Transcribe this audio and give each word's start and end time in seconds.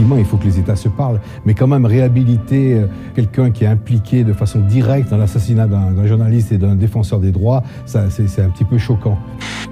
effectivement, 0.00 0.16
il 0.16 0.24
faut 0.24 0.38
que 0.38 0.44
les 0.44 0.58
États 0.58 0.76
se 0.76 0.88
parlent, 0.88 1.20
mais 1.44 1.52
quand 1.52 1.66
même 1.66 1.84
réhabiliter 1.84 2.74
euh, 2.74 2.86
quelqu'un 3.14 3.50
qui 3.50 3.64
est 3.64 3.66
impliqué 3.66 4.24
de 4.24 4.32
façon 4.32 4.60
directe 4.60 5.10
dans 5.10 5.18
l'assassinat 5.18 5.66
d'un 5.66 6.06
journaliste 6.06 6.52
et 6.52 6.58
d'un 6.58 6.74
défenseur 6.74 7.20
des 7.20 7.32
droits, 7.32 7.62
c'est 7.84 7.98
un 7.98 8.48
petit 8.48 8.64
peu 8.64 8.78
choquant. 8.78 9.18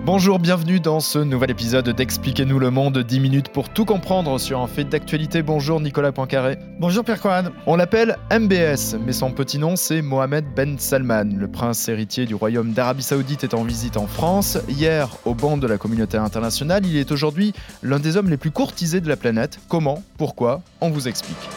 Bonjour, 0.04 0.38
bienvenue 0.38 0.80
dans 0.80 1.01
ce 1.01 1.19
nouvel 1.19 1.51
épisode 1.51 1.88
d'Expliquez-nous 1.91 2.59
le 2.59 2.71
monde, 2.71 2.99
10 2.99 3.21
minutes 3.21 3.49
pour 3.51 3.69
tout 3.69 3.85
comprendre 3.85 4.38
sur 4.38 4.61
un 4.61 4.67
fait 4.67 4.85
d'actualité. 4.85 5.43
Bonjour 5.43 5.80
Nicolas 5.80 6.12
Poincaré. 6.12 6.59
Bonjour 6.79 7.05
Pierre 7.05 7.21
Coad. 7.21 7.53
On 7.67 7.77
l'appelle 7.77 8.17
MBS, 8.31 8.97
mais 9.05 9.13
son 9.13 9.33
petit 9.33 9.59
nom 9.59 9.77
c'est 9.77 10.01
Mohamed 10.01 10.47
Ben 10.55 10.79
Salman. 10.79 11.25
Le 11.37 11.49
prince 11.49 11.89
héritier 11.89 12.25
du 12.25 12.35
royaume 12.35 12.73
d'Arabie 12.73 13.03
Saoudite 13.03 13.45
est 13.45 13.55
en 13.55 13.65
visite 13.65 13.97
en 13.97 14.07
France. 14.07 14.59
Hier, 14.69 15.11
au 15.27 15.35
banc 15.35 15.59
de 15.59 15.67
la 15.67 15.79
communauté 15.79 16.17
internationale, 16.17 16.87
il 16.87 16.97
est 16.97 17.13
aujourd'hui 17.13 17.53
l'un 17.83 17.99
des 17.99 18.17
hommes 18.17 18.31
les 18.31 18.39
plus 18.39 18.51
courtisés 18.51 19.01
de 19.01 19.09
la 19.09 19.17
planète. 19.17 19.59
Comment 19.69 20.03
Pourquoi? 20.19 20.62
On 20.81 20.90
vous 20.90 21.07
explique. 21.07 21.49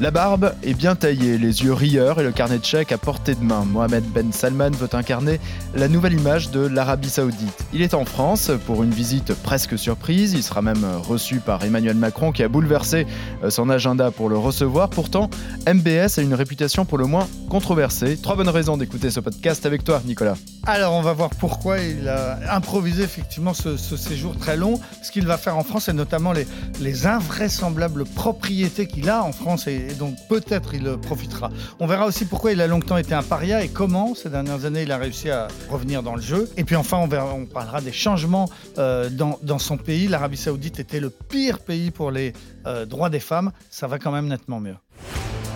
La 0.00 0.12
barbe 0.12 0.54
est 0.62 0.74
bien 0.74 0.94
taillée, 0.94 1.38
les 1.38 1.64
yeux 1.64 1.72
rieurs 1.72 2.20
et 2.20 2.22
le 2.22 2.30
carnet 2.30 2.60
de 2.60 2.64
chèques 2.64 2.92
à 2.92 2.98
portée 2.98 3.34
de 3.34 3.42
main. 3.42 3.64
Mohamed 3.64 4.04
Ben 4.04 4.32
Salman 4.32 4.70
veut 4.70 4.88
incarner 4.92 5.40
la 5.74 5.88
nouvelle 5.88 6.12
image 6.12 6.52
de 6.52 6.60
l'Arabie 6.60 7.10
Saoudite. 7.10 7.64
Il 7.72 7.82
est 7.82 7.94
en 7.94 8.04
France 8.04 8.52
pour 8.64 8.84
une 8.84 8.92
visite 8.92 9.34
presque 9.34 9.76
surprise. 9.76 10.34
Il 10.34 10.44
sera 10.44 10.62
même 10.62 10.86
reçu 11.02 11.40
par 11.40 11.64
Emmanuel 11.64 11.96
Macron 11.96 12.30
qui 12.30 12.44
a 12.44 12.48
bouleversé 12.48 13.08
euh, 13.42 13.50
son 13.50 13.70
agenda 13.70 14.12
pour 14.12 14.28
le 14.28 14.38
recevoir. 14.38 14.88
Pourtant, 14.88 15.30
MBS 15.66 16.18
a 16.18 16.22
une 16.22 16.34
réputation 16.34 16.84
pour 16.84 16.98
le 16.98 17.06
moins 17.06 17.26
controversée. 17.50 18.16
Trois 18.22 18.36
bonnes 18.36 18.48
raisons 18.50 18.76
d'écouter 18.76 19.10
ce 19.10 19.18
podcast 19.18 19.66
avec 19.66 19.82
toi, 19.82 20.00
Nicolas. 20.04 20.36
Alors, 20.64 20.92
on 20.92 21.02
va 21.02 21.12
voir 21.12 21.30
pourquoi 21.30 21.78
il 21.80 22.06
a 22.08 22.54
improvisé 22.54 23.02
effectivement 23.02 23.54
ce, 23.54 23.76
séjour 23.76 24.36
très 24.36 24.56
long. 24.56 24.78
Ce 25.02 25.10
qu'il 25.10 25.26
va 25.26 25.38
faire 25.38 25.56
en 25.56 25.64
France, 25.64 25.88
et 25.88 25.92
notamment 25.92 26.32
les, 26.32 26.46
les 26.78 27.06
invraisemblables 27.06 28.04
propriétés 28.04 28.86
qu'il 28.86 29.08
a 29.08 29.24
en 29.24 29.32
France 29.32 29.66
et 29.66 29.87
et 29.88 29.94
donc 29.94 30.16
peut-être 30.28 30.74
il 30.74 30.96
profitera. 30.98 31.50
On 31.80 31.86
verra 31.86 32.06
aussi 32.06 32.24
pourquoi 32.24 32.52
il 32.52 32.60
a 32.60 32.66
longtemps 32.66 32.96
été 32.96 33.14
un 33.14 33.22
paria 33.22 33.64
et 33.64 33.68
comment 33.68 34.14
ces 34.14 34.30
dernières 34.30 34.64
années 34.64 34.82
il 34.82 34.92
a 34.92 34.98
réussi 34.98 35.30
à 35.30 35.48
revenir 35.68 36.02
dans 36.02 36.14
le 36.14 36.22
jeu. 36.22 36.48
Et 36.56 36.64
puis 36.64 36.76
enfin, 36.76 36.98
on, 36.98 37.06
verra, 37.06 37.34
on 37.34 37.46
parlera 37.46 37.80
des 37.80 37.92
changements 37.92 38.48
euh, 38.78 39.08
dans, 39.10 39.38
dans, 39.42 39.58
son 39.58 39.76
pays. 39.76 40.08
L'Arabie 40.08 40.36
Saoudite 40.36 40.78
était 40.80 41.00
le 41.00 41.10
pire 41.10 41.58
pays 41.60 41.90
pour 41.90 42.10
les 42.10 42.32
euh, 42.66 42.86
droits 42.86 43.10
des 43.10 43.20
femmes. 43.20 43.52
Ça 43.70 43.86
va 43.86 43.98
quand 43.98 44.12
même 44.12 44.28
nettement 44.28 44.60
mieux. 44.60 44.76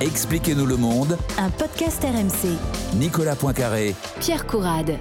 Expliquez-nous 0.01 0.67
le 0.67 0.77
monde. 0.77 1.17
Un 1.39 1.51
podcast 1.51 2.03
RMC. 2.03 2.57
Nicolas 2.97 3.37
Poincaré. 3.37 3.95
Pierre 4.21 4.47
Courade. 4.47 4.99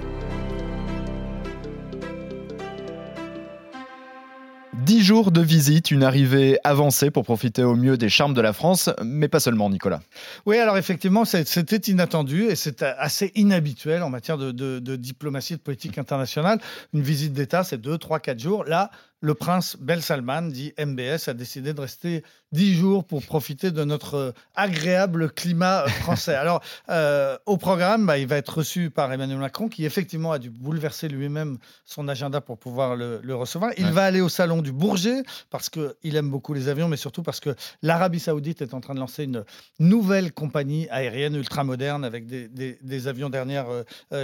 Dix 4.92 5.02
jours 5.02 5.32
de 5.32 5.40
visite, 5.40 5.90
une 5.90 6.02
arrivée 6.02 6.58
avancée 6.64 7.10
pour 7.10 7.24
profiter 7.24 7.62
au 7.62 7.74
mieux 7.74 7.96
des 7.96 8.10
charmes 8.10 8.34
de 8.34 8.42
la 8.42 8.52
France, 8.52 8.90
mais 9.02 9.26
pas 9.26 9.40
seulement, 9.40 9.70
Nicolas. 9.70 10.02
Oui, 10.44 10.58
alors 10.58 10.76
effectivement, 10.76 11.24
c'était 11.24 11.90
inattendu 11.90 12.42
et 12.42 12.56
c'est 12.56 12.82
assez 12.82 13.32
inhabituel 13.34 14.02
en 14.02 14.10
matière 14.10 14.36
de, 14.36 14.52
de, 14.52 14.96
diplomatie 14.96 15.54
et 15.54 15.56
de 15.56 15.62
politique 15.62 15.96
internationale. 15.96 16.60
Une 16.92 17.00
visite 17.00 17.32
d'État, 17.32 17.64
c'est 17.64 17.78
deux, 17.78 17.96
trois, 17.96 18.20
quatre 18.20 18.38
jours. 18.38 18.64
Là, 18.64 18.90
le 19.22 19.34
prince 19.34 19.76
Bel 19.80 20.02
Salman, 20.02 20.42
dit 20.42 20.74
MBS, 20.78 21.28
a 21.28 21.32
décidé 21.34 21.72
de 21.72 21.80
rester 21.80 22.24
dix 22.50 22.74
jours 22.74 23.04
pour 23.04 23.22
profiter 23.22 23.70
de 23.70 23.84
notre 23.84 24.14
euh, 24.14 24.32
agréable 24.56 25.30
climat 25.30 25.84
euh, 25.84 25.88
français. 25.88 26.34
Alors, 26.34 26.60
euh, 26.88 27.38
au 27.46 27.56
programme, 27.56 28.04
bah, 28.04 28.18
il 28.18 28.26
va 28.26 28.36
être 28.36 28.58
reçu 28.58 28.90
par 28.90 29.12
Emmanuel 29.12 29.38
Macron, 29.38 29.68
qui 29.68 29.84
effectivement 29.84 30.32
a 30.32 30.40
dû 30.40 30.50
bouleverser 30.50 31.06
lui-même 31.06 31.58
son 31.84 32.08
agenda 32.08 32.40
pour 32.40 32.58
pouvoir 32.58 32.96
le, 32.96 33.20
recevoir. 33.32 33.70
Il 33.78 33.92
va 33.92 34.04
aller 34.04 34.20
au 34.20 34.28
salon 34.28 34.60
du 34.60 34.72
Bourget, 34.72 35.22
parce 35.50 35.70
qu'il 35.70 36.16
aime 36.16 36.28
beaucoup 36.28 36.52
les 36.52 36.68
avions, 36.68 36.88
mais 36.88 36.96
surtout 36.96 37.22
parce 37.22 37.38
que 37.38 37.54
l'Arabie 37.80 38.20
saoudite 38.20 38.60
est 38.60 38.74
en 38.74 38.80
train 38.80 38.94
de 38.94 39.00
lancer 39.00 39.22
une 39.22 39.44
nouvelle 39.78 40.32
compagnie 40.32 40.88
aérienne 40.90 41.36
ultra-moderne 41.36 42.04
avec 42.04 42.26
des, 42.26 43.06
avions 43.06 43.30
dernière 43.30 43.66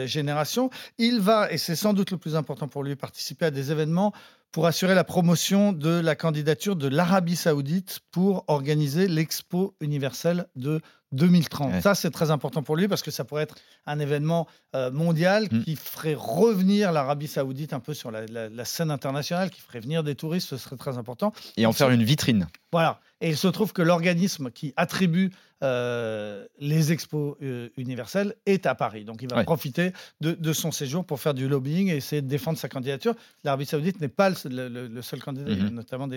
génération. 0.04 0.70
Il 0.98 1.20
va, 1.20 1.50
et 1.50 1.56
c'est 1.56 1.76
sans 1.76 1.94
doute 1.94 2.10
le 2.10 2.18
plus 2.18 2.36
important 2.36 2.68
pour 2.68 2.82
lui, 2.82 2.96
participer 2.96 3.46
à 3.46 3.50
des 3.50 3.72
événements 3.72 4.12
pour 4.52 4.66
assurer 4.66 4.94
la 4.94 5.04
promotion 5.04 5.72
de 5.72 6.00
la 6.00 6.16
candidature 6.16 6.76
de 6.76 6.88
l'Arabie 6.88 7.36
saoudite 7.36 8.00
pour 8.10 8.44
organiser 8.48 9.08
l'Expo 9.08 9.76
universelle 9.80 10.46
de 10.56 10.80
2030. 11.12 11.82
Ça, 11.82 11.94
c'est 11.94 12.10
très 12.10 12.30
important 12.30 12.62
pour 12.62 12.76
lui 12.76 12.88
parce 12.88 13.02
que 13.02 13.10
ça 13.10 13.24
pourrait 13.24 13.44
être 13.44 13.56
un 13.86 13.98
événement 13.98 14.46
euh, 14.74 14.90
mondial 14.90 15.48
mm. 15.50 15.64
qui 15.64 15.76
ferait 15.76 16.14
revenir 16.14 16.92
l'Arabie 16.92 17.28
saoudite 17.28 17.72
un 17.72 17.80
peu 17.80 17.94
sur 17.94 18.10
la, 18.10 18.64
scène 18.64 18.90
internationale, 18.90 19.50
qui 19.50 19.60
ferait 19.60 19.80
venir 19.80 20.04
des 20.04 20.14
touristes, 20.14 20.48
ce 20.48 20.56
serait 20.56 20.76
très 20.76 20.98
important. 20.98 21.32
Et 21.56 21.66
en 21.66 21.72
faire 21.72 21.90
une 21.90 22.02
vitrine. 22.02 22.48
Voilà. 22.72 23.00
Et 23.20 23.30
il 23.30 23.36
se 23.36 23.48
trouve 23.48 23.72
que 23.72 23.82
l'organisme 23.82 24.50
qui 24.50 24.72
attribue 24.76 25.30
euh, 25.64 26.46
les 26.60 26.92
expos 26.92 27.36
euh, 27.42 27.68
universelles 27.76 28.36
est 28.46 28.64
à 28.66 28.76
Paris. 28.76 29.04
Donc 29.04 29.22
il 29.22 29.28
va 29.28 29.42
profiter 29.42 29.92
de, 30.20 30.52
son 30.52 30.70
séjour 30.70 31.04
pour 31.04 31.18
faire 31.18 31.34
du 31.34 31.48
lobbying 31.48 31.88
et 31.88 31.96
essayer 31.96 32.22
de 32.22 32.28
défendre 32.28 32.58
sa 32.58 32.68
candidature. 32.68 33.14
L'Arabie 33.42 33.66
saoudite 33.66 34.00
n'est 34.00 34.06
pas 34.06 34.30
le, 34.30 35.02
seul 35.02 35.20
candidat, 35.20 35.50
mhm. 35.50 35.70
notamment 35.70 36.08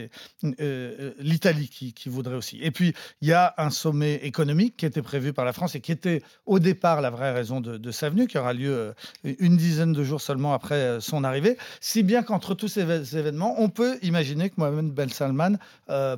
euh, 0.59 1.13
l'Italie 1.17 1.69
qui, 1.69 2.09
voudrait 2.09 2.35
aussi. 2.35 2.59
Et 2.61 2.69
puis 2.69 2.93
il 3.21 3.29
y 3.29 3.33
a 3.33 3.55
un 3.57 3.71
sommet 3.71 4.15
économique 4.17 4.80
qui 4.81 4.87
était 4.87 5.03
prévu 5.03 5.31
par 5.31 5.45
la 5.45 5.53
France 5.53 5.75
et 5.75 5.79
qui 5.79 5.91
était 5.91 6.23
au 6.47 6.57
départ 6.57 7.01
la 7.01 7.11
vraie 7.11 7.31
raison 7.31 7.61
de, 7.61 7.91
sa 7.91 8.09
venue, 8.09 8.25
qui 8.25 8.39
aura 8.39 8.51
lieu 8.51 8.95
une 9.23 9.55
dizaine 9.55 9.93
de 9.93 10.03
jours 10.03 10.21
seulement 10.21 10.55
après 10.55 10.99
son 11.01 11.23
arrivée. 11.23 11.55
Si 11.81 12.01
bien 12.01 12.23
qu'entre 12.23 12.55
tous 12.55 12.67
ces 12.67 12.81
événements, 13.15 13.53
on 13.59 13.69
peut 13.69 13.99
imaginer 14.01 14.49
que 14.49 14.55
Mohamed 14.57 14.87
Ben 14.87 15.07
Salman 15.07 15.57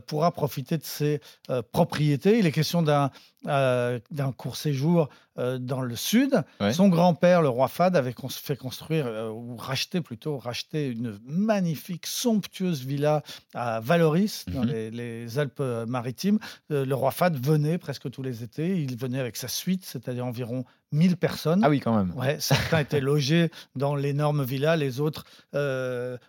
pourra 0.07 0.31
profiter 0.31 0.77
de 0.77 0.85
ses 0.85 1.19
propriétés. 1.73 2.39
Il 2.39 2.45
est 2.45 2.53
question 2.53 2.81
d'un 2.81 3.11
euh, 3.47 3.99
d'un 4.09 4.31
court 4.31 4.55
séjour 4.55 5.09
euh, 5.37 5.57
dans 5.57 5.81
le 5.81 5.97
sud. 5.97 6.43
Son 6.71 6.87
grand-père, 6.87 7.41
le 7.41 7.49
roi 7.49 7.67
Fad, 7.67 7.97
avait 7.97 8.15
fait 8.29 8.55
construire, 8.55 9.05
euh, 9.05 9.29
ou 9.29 9.57
racheter 9.57 9.99
plutôt, 9.99 10.37
racheter 10.37 10.87
une 10.87 11.19
magnifique, 11.25 12.05
somptueuse 12.05 12.85
villa 12.85 13.21
à 13.53 13.81
Valoris, 13.81 14.45
dans 14.47 14.63
mhm. 14.63 14.91
les, 14.91 15.39
Alpes-Maritimes. 15.39 16.39
le 16.69 16.93
roi 16.93 17.11
Fad 17.11 17.35
venait 17.35 17.77
presque 17.77 18.09
tous 18.09 18.23
les 18.23 18.43
étés. 18.43 18.81
Il 18.81 18.97
venait 18.97 19.19
avec 19.19 19.35
sa 19.35 19.49
suite, 19.49 19.83
c'est-à-dire 19.83 20.25
environ 20.25 20.63
1000 20.93 21.17
personnes. 21.17 21.61
Ah 21.63 21.69
oui, 21.69 21.79
quand 21.79 21.95
même. 21.95 22.13
Ouais, 22.15 22.37
certains 22.39 22.79
étaient 22.79 23.01
logés 23.01 23.51
dans 23.75 23.95
l'énorme 23.95 24.43
villa, 24.43 24.75
les 24.75 24.99
autres 24.99 25.25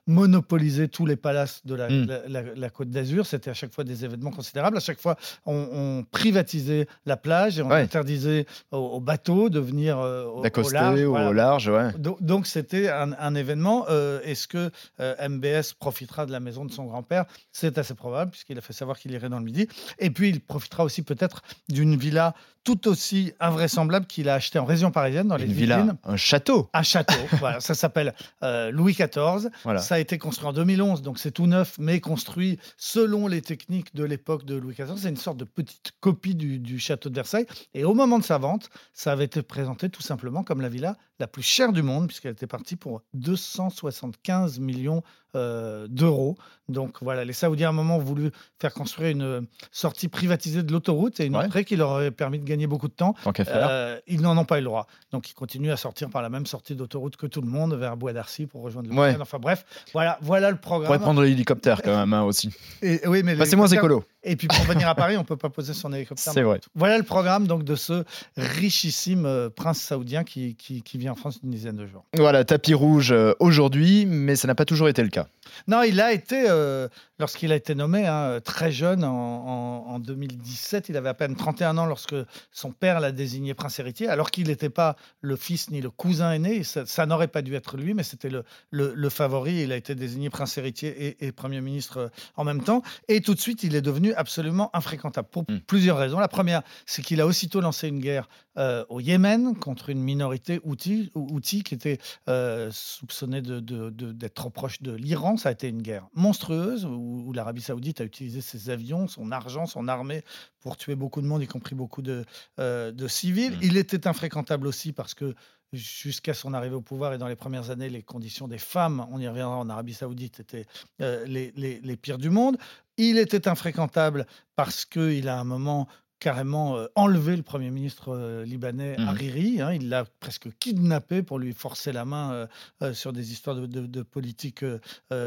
monopolisaient 0.07 0.89
tous 0.89 1.07
les 1.07 1.17
palaces 1.17 1.63
de 1.65 1.75
la, 1.75 1.89
hmm. 1.89 2.71
Côte 2.75 2.91
d'Azur. 2.91 3.27
C'était 3.27 3.51
à 3.51 3.55
chaque 3.55 3.73
fois 3.73 3.85
des 3.85 4.05
événements 4.05 4.31
considérables. 4.31 4.77
À 4.77 4.81
chaque 4.81 5.01
fois, 5.01 5.17
on, 5.47 6.05
privatisait 6.11 6.87
la 7.07 7.17
plage 7.17 7.59
et 7.59 7.63
on 7.63 7.71
interdisait 7.71 8.47
aux, 8.71 9.01
bateaux 9.01 9.51
de 9.51 9.61
venir 9.61 9.99
euh, 9.99 10.25
au, 10.25 10.43
large. 10.71 11.01
Ou 11.01 11.17
au 11.17 11.33
large 11.33 11.69
ouais. 11.69 11.91
Donc 11.99 12.47
c'était 12.47 12.89
un, 12.89 13.35
événement. 13.35 13.87
Euh, 13.89 14.21
est-ce 14.25 14.49
que 14.49 14.71
euh, 15.01 15.29
MBS 15.29 15.75
profitera 15.79 16.27
de 16.27 16.33
la 16.33 16.41
maison 16.41 16.65
de 16.65 16.73
son 16.73 16.85
grand-père? 16.85 17.25
C'est 17.53 17.79
assez 17.79 17.95
probable 17.95 18.31
puisqu'il 18.33 18.59
a 18.59 18.61
fait 18.61 18.73
savoir 18.73 18.99
qu'il 18.99 19.13
irait 19.13 19.29
dans 19.29 19.39
le 19.39 19.45
Midi. 19.45 19.69
Et 19.99 20.11
puis 20.11 20.31
il 20.31 20.41
profitera 20.41 20.85
aussi 20.85 21.03
peut-être 21.03 21.43
d'une 21.69 21.97
villa 21.97 22.35
tout 22.65 22.89
aussi 22.89 23.33
invraisemblable 23.41 24.07
qu'il 24.07 24.29
a 24.29 24.35
en 24.59 24.65
région 24.65 24.91
parisienne 24.91 25.29
dans 25.29 25.37
les 25.37 25.47
villas. 25.47 25.95
Un 26.05 26.17
château. 26.17 26.69
Un 26.73 26.83
château. 26.83 27.15
voilà, 27.39 27.61
ça 27.61 27.75
s'appelle 27.75 28.15
Louis 28.43 28.95
XIV. 28.95 29.51
Ça 29.79 29.95
a 29.95 29.99
été 29.99 30.19
construit 30.19 30.49
en 30.49 30.53
2011, 30.53 31.03
donc 31.03 31.19
c'est 31.19 31.31
tout 31.31 31.47
neuf, 31.47 31.77
mais 31.79 32.01
construit 32.01 32.59
selon 32.77 33.27
les 33.27 33.43
techniques 33.43 33.95
de 33.95 34.05
l'époque 34.05 34.45
de 34.45 34.55
Louis 34.55 34.75
XIV. 34.75 34.97
C'est 34.97 35.09
une 35.09 35.17
sorte 35.17 35.39
de 35.39 35.45
petite 35.45 35.93
copie 36.01 36.35
du, 36.35 36.59
du 36.59 36.79
château 36.79 37.09
de 37.09 37.15
Versailles. 37.15 37.47
Et 37.75 37.85
au 37.85 37.95
moment 37.95 38.19
de 38.19 38.25
sa 38.25 38.39
vente, 38.39 38.71
ça 38.93 39.13
avait 39.13 39.25
été 39.25 39.43
présenté 39.43 39.89
tout 39.89 40.03
simplement 40.03 40.43
comme 40.43 40.61
la 40.61 40.69
villa 40.69 40.97
la 41.19 41.27
plus 41.27 41.43
chère 41.43 41.73
du 41.73 41.83
monde, 41.83 42.09
puisqu'elle 42.09 42.33
était 42.33 42.47
partie 42.47 42.77
pour 42.77 43.03
275 43.15 44.59
millions 44.59 45.03
euh, 45.37 45.87
d'euros. 45.89 46.37
Donc 46.69 46.99
voilà, 47.03 47.25
les 47.25 47.33
Saoudiens 47.33 47.69
à 47.69 47.71
un 47.71 47.75
moment 47.75 47.97
ont 47.97 48.01
voulu 48.01 48.31
faire 48.61 48.73
construire 48.73 49.11
une 49.11 49.47
sortie 49.73 50.09
privatisée 50.09 50.63
de 50.63 50.73
l'autoroute 50.73 51.19
et 51.21 51.27
une 51.27 51.37
entrée 51.37 51.65
qui 51.65 51.77
leur 51.77 51.91
aurait 51.91 52.11
permis 52.11 52.39
de 52.39 52.45
gagner 52.45 52.67
beaucoup 52.67 52.89
de 52.89 52.95
temps. 52.95 53.15
Euh, 53.49 53.99
ils 54.07 54.21
n'en 54.21 54.37
ont 54.39 54.45
pas 54.45 54.59
eu 54.59 54.61
le 54.61 54.67
droit. 54.67 54.87
Donc 55.11 55.31
ils 55.31 55.35
continuent 55.35 55.73
à 55.73 55.77
sortir 55.77 56.09
par 56.09 56.23
la 56.23 56.31
même 56.31 56.47
sortie 56.47 56.75
d'autoroute 56.75 57.17
que 57.17 57.27
tout 57.27 57.41
le 57.41 57.49
monde 57.49 57.75
vers 57.75 57.97
Bois 57.97 58.13
d'Arcy 58.13 58.47
pour 58.47 58.63
rejoindre 58.63 58.89
le 58.91 59.21
Enfin 59.21 59.39
bref, 59.39 59.65
voilà, 59.93 60.19
voilà 60.23 60.51
le 60.51 60.57
programme. 60.57 60.85
On 60.85 60.95
pourrait 60.95 61.05
prendre 61.05 61.23
l'hélicoptère 61.23 61.83
quand 61.83 61.97
même 61.97 62.13
hein, 62.13 62.23
aussi. 62.23 62.51
Et, 62.81 63.07
oui, 63.07 63.23
mais 63.23 63.45
c'est 63.45 63.57
moins 63.57 63.67
écolo. 63.67 64.05
Et 64.25 64.37
puis 64.37 64.49
pour 64.49 64.65
venir 64.65 64.89
à 64.89 64.95
Paris, 64.95 65.17
on 65.17 65.21
ne 65.21 65.25
peut 65.27 65.37
pas 65.37 65.51
poser 65.51 65.75
son 65.75 65.93
hélicoptère. 65.93 66.33
C'est 66.33 66.43
vrai. 66.43 66.61
Voilà 66.75 66.97
le 66.99 67.05
programme 67.05 67.47
donc 67.47 67.63
de 67.65 67.75
ce 67.77 68.05
richissime 68.37 69.27
euh, 69.27 69.51
prince 69.51 69.81
saoudien 69.81 70.25
qui, 70.25 70.55
qui, 70.57 70.83
qui 70.83 70.99
vient 70.99 71.13
en 71.13 71.17
France 71.17 71.41
une 71.43 71.51
dizaine 71.51 71.77
de 71.77 71.87
jours. 71.87 72.05
Voilà, 72.17 72.45
tapis 72.45 72.75
rouge 72.75 73.13
euh, 73.13 73.33
aujourd'hui, 73.41 74.07
mais 74.07 74.37
ça 74.37 74.47
n'a 74.49 74.55
pas 74.55 74.65
toujours 74.65 74.89
été 74.89 75.03
le 75.03 75.09
cas. 75.09 75.27
Non, 75.69 75.83
il 75.83 76.01
a 76.01 76.13
été, 76.13 76.47
euh, 76.49 76.89
lorsqu'il 77.19 77.53
a 77.53 77.57
été 77.57 77.75
nommé, 77.75 78.07
hein, 78.07 78.41
très 78.43 78.73
jeune, 78.73 79.05
en, 79.05 79.11
en- 79.11 79.95
en 79.95 79.99
2017, 79.99 80.89
il 80.89 80.97
avait 80.97 81.11
à 81.11 81.15
peine 81.15 81.37
31 81.37 81.77
ans 81.79 81.87
lorsque 81.87 82.15
son 82.51 82.73
père 82.73 82.99
l'a 83.01 83.13
désigné 83.13 83.55
prince 83.55 83.79
héritier, 83.79 84.09
alors 84.09 84.31
qu'il 84.31 84.49
n'était 84.49 84.71
pas 84.71 84.97
le 85.21 85.37
fils 85.37 85.71
ni 85.71 85.81
le 85.81 85.91
cousin 85.91 86.33
aîné. 86.33 86.63
Ça, 86.65 86.87
ça 86.87 87.07
n'aurait 87.07 87.29
pas 87.29 87.43
dû 87.43 87.55
être 87.55 87.77
lui, 87.77 87.95
mais 87.95 88.03
c'était 88.03 88.31
le, 88.31 88.43
le- 88.71 88.95
le 88.95 89.09
favori. 89.11 89.63
Il 89.63 89.73
a 89.73 89.77
été 89.77 89.95
désigné 89.95 90.31
prince 90.31 90.57
héritier 90.59 90.89
et, 91.21 91.27
et 91.27 91.33
Premier 91.33 91.61
ministre 91.61 92.11
en 92.37 92.45
même 92.45 92.63
temps. 92.63 92.83
Et 93.09 93.21
tout 93.21 93.35
de 93.35 93.41
suite, 93.41 93.63
il 93.63 93.77
est 93.77 93.83
devenu 93.83 94.14
absolument 94.17 94.71
infréquentable 94.75 95.29
pour 95.31 95.45
Mm. 95.49 95.59
plusieurs 95.67 95.99
raisons. 95.99 96.19
La 96.19 96.29
première, 96.29 96.63
c'est 96.87 97.03
qu'il 97.03 97.21
a 97.21 97.27
aussitôt 97.27 97.61
lancé 97.61 97.89
une 97.89 98.01
guerre 98.01 98.29
euh, 98.57 98.85
au 98.89 99.01
Yémen 99.01 99.57
contre 99.57 99.91
une 99.91 100.01
minorité 100.01 100.61
Houthi, 100.63 101.11
Houthi 101.15 101.63
qui 101.65 101.75
était 101.75 101.99
euh, 102.29 102.71
soupçonnée 102.73 103.43
de- 103.43 103.59
de- 103.61 103.91
de- 103.91 104.13
d'être 104.13 104.35
trop 104.35 104.51
proche 104.51 104.81
de 104.81 104.93
l'Iran. 104.93 105.37
Ça 105.37 105.49
a 105.49 105.53
été 105.53 105.69
une 105.69 105.83
guerre 105.83 106.07
monstrueuse 106.15 106.85
où, 106.85 107.25
où 107.27 107.33
l'Arabie 107.33 107.63
Saoudite 107.63 108.01
a 108.01 108.05
utilisé 108.05 108.41
ses 108.41 108.71
avions, 108.71 109.09
son 109.09 109.33
argent, 109.33 109.67
son 109.67 109.89
armée 109.89 110.23
pour 110.61 110.77
tuer 110.77 110.95
beaucoup 110.95 111.21
de 111.21 111.27
monde, 111.27 111.43
y 111.43 111.47
compris 111.47 111.75
beaucoup 111.75 112.01
de, 112.03 112.25
euh, 112.61 112.93
de 112.93 113.09
civils. 113.09 113.57
Mm. 113.57 113.61
Il 113.63 113.77
était 113.77 114.07
infréquentable 114.07 114.67
aussi 114.67 114.93
parce 114.93 115.15
que 115.15 115.35
jusqu'à 115.75 116.35
son 116.35 116.55
arrivée 116.55 116.75
au 116.77 116.81
pouvoir 116.81 117.13
et 117.15 117.19
dans 117.19 117.29
les 117.29 117.37
premières 117.37 117.71
années, 117.71 117.89
les 117.89 118.03
conditions 118.03 118.49
des 118.49 118.59
femmes, 118.59 119.07
on 119.11 119.19
y 119.19 119.29
reviendra 119.29 119.57
en 119.57 119.69
Arabie 119.69 119.95
Saoudite, 119.95 120.41
étaient 120.41 120.67
euh, 121.01 121.25
les, 121.27 121.53
les- 121.57 121.81
les 121.81 121.97
pires 121.97 122.19
du 122.19 122.31
monde. 122.31 122.57
Il 122.97 123.19
était 123.19 123.49
infréquentable 123.49 124.27
parce 124.57 124.85
qu'il 124.85 125.29
a 125.29 125.37
à 125.37 125.41
un 125.41 125.45
moment 125.45 125.89
carrément 126.21 126.77
euh, 126.79 126.87
enlevé 126.95 127.37
le 127.37 127.43
Premier 127.43 127.71
ministre 127.71 128.15
euh, 128.15 128.45
libanais 128.45 128.97
Mhm. 128.99 129.09
Hariri. 129.09 129.61
hein. 129.61 129.73
il 129.75 129.89
l'a 129.91 130.05
presque 130.21 130.49
kidnappé 130.59 131.23
pour 131.23 131.39
lui 131.39 131.53
forcer 131.53 131.93
la 131.93 132.05
main 132.05 132.47
euh, 132.83 132.95
sur 132.95 133.13
des 133.13 133.33
histoires 133.33 133.57
de, 133.57 133.67
de- 133.67 133.87
de 133.87 134.03
politique 134.03 134.65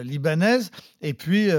libanaise. 0.04 0.72
Et 1.02 1.14
puis, 1.14 1.50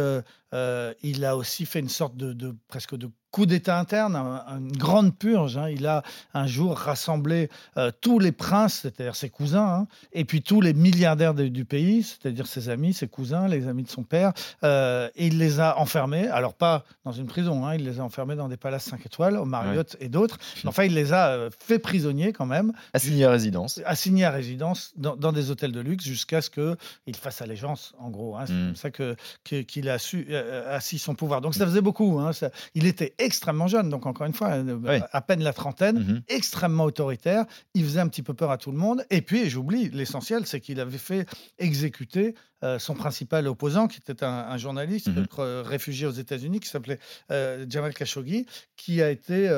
euh, 0.55 0.69
euh, 0.69 0.95
il 1.03 1.25
a 1.25 1.37
aussi 1.37 1.67
fait 1.67 1.81
une 1.81 1.89
sorte 1.89 2.17
de, 2.17 2.33
de- 2.33 2.55
presque 2.69 2.95
de 2.97 3.09
coup 3.31 3.45
d'État 3.45 3.79
interne, 3.79 4.17
un- 4.17 4.43
une 4.59 4.73
grande 4.73 5.15
purge. 5.17 5.59
hein. 5.59 5.69
Il 5.69 5.87
a 5.87 6.03
un 6.33 6.47
jour 6.47 6.77
rassemblé 6.77 7.51
euh, 7.77 7.91
tous 8.01 8.19
les 8.19 8.33
princes, 8.33 8.81
c'est-à-dire 8.83 9.15
ses 9.15 9.29
cousins, 9.29 9.67
hein, 9.83 9.87
et 10.13 10.25
puis 10.25 10.41
tous 10.43 10.63
les 10.63 10.73
milliardaires 10.73 11.35
de- 11.35 11.49
du 11.49 11.67
pays, 11.67 12.03
c'est-à-dire 12.03 12.47
ses 12.47 12.71
amis, 12.71 12.95
ses 12.95 13.07
cousins, 13.09 13.47
les 13.49 13.69
amis 13.69 13.83
de 13.83 13.91
son 13.91 14.03
père, 14.03 14.33
euh, 14.65 15.11
et 15.17 15.27
il 15.27 15.37
les 15.39 15.61
a 15.61 15.79
enfermés. 15.79 16.27
Alors 16.29 16.55
pas 16.55 16.85
dans 17.05 17.13
une 17.13 17.27
prison, 17.27 17.67
hein, 17.67 17.75
il 17.75 17.85
les 17.85 18.01
a 18.01 18.03
enfermés 18.05 18.35
dans 18.35 18.49
des 18.49 18.57
palaces 18.57 18.85
5 18.85 19.05
étoiles, 19.05 19.37
au 19.37 19.45
Marriott 19.45 19.97
et 20.01 20.09
d'autres. 20.09 20.39
Enfin, 20.65 20.85
il 20.85 20.95
les 20.95 21.13
a 21.13 21.29
euh, 21.29 21.51
fait 21.61 21.79
prisonniers 21.79 22.33
quand 22.33 22.47
même 22.47 22.73
Assigné 22.95 23.27
à 23.27 23.31
résidence. 23.31 23.81
assigné 23.85 24.25
à 24.25 24.31
résidence 24.31 24.93
dans, 24.97 25.17
dans 25.17 25.33
des 25.33 25.51
hôtels 25.51 25.73
de 25.73 25.81
luxe 25.81 26.05
jusqu'à 26.05 26.41
ce 26.41 26.49
qu'il 26.49 27.17
fasse 27.17 27.43
allégeance, 27.43 27.93
en 27.99 28.09
gros. 28.11 28.37
C'est 28.47 28.53
Mm. 28.55 28.67
comme 28.67 28.77
ça 28.77 28.91
que- 28.91 29.17
que- 29.45 29.61
qu'il 29.61 29.89
a 29.91 29.99
su 29.99 30.27
euh, 30.45 30.77
assis 30.77 30.99
son 30.99 31.15
pouvoir. 31.15 31.41
Donc 31.41 31.55
ça 31.55 31.67
faisait 31.67 31.81
beaucoup. 31.81 32.19
hein. 32.19 32.33
Ça- 32.33 32.51
il 32.75 32.87
était 32.87 33.15
extrêmement 33.19 33.67
jeune, 33.67 33.89
donc 33.89 34.07
encore 34.07 34.27
une 34.27 34.33
fois, 34.33 34.49
euh, 34.51 34.79
Oui. 34.83 35.01
à 35.13 35.21
peine 35.21 35.43
la 35.43 35.53
trentaine, 35.53 35.99
Mhm. 35.99 36.23
extrêmement 36.29 36.85
autoritaire. 36.85 37.45
Il 37.75 37.85
faisait 37.85 38.01
un 38.01 38.09
petit 38.09 38.23
peu 38.23 38.35
peur 38.35 38.51
à 38.51 38.59
tout 38.59 38.71
le 38.71 38.79
monde. 38.79 39.05
Et 39.11 39.21
puis, 39.23 39.49
j'oublie, 39.51 39.89
l'essentiel, 39.91 40.47
c'est 40.47 40.61
qu'il 40.61 40.81
avait 40.81 40.99
fait 40.99 41.27
exécuter 41.59 42.35
euh, 42.65 42.79
son 42.79 42.95
principal 42.95 43.47
opposant, 43.49 43.87
qui 43.89 43.99
était 43.99 44.25
un, 44.25 44.29
un 44.51 44.57
journaliste 44.59 45.09
Mhm. 45.09 45.27
euh, 45.39 45.63
réfugié 45.65 46.07
aux 46.07 46.11
États-Unis, 46.13 46.61
qui 46.61 46.69
s'appelait 46.69 46.99
euh, 47.31 47.65
Jamal 47.69 47.95
Khashoggi, 47.95 48.47
qui 48.77 49.03
a 49.03 49.11
été 49.11 49.49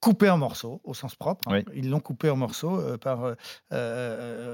coupé 0.00 0.30
en 0.30 0.38
morceaux, 0.38 0.80
au 0.84 0.94
sens 0.94 1.14
propre. 1.14 1.46
hein. 1.48 1.62
Oui. 1.66 1.72
Ils 1.76 1.90
l'ont 1.90 2.00
coupé 2.00 2.30
en 2.30 2.36
morceaux 2.36 2.80
par, 2.98 3.34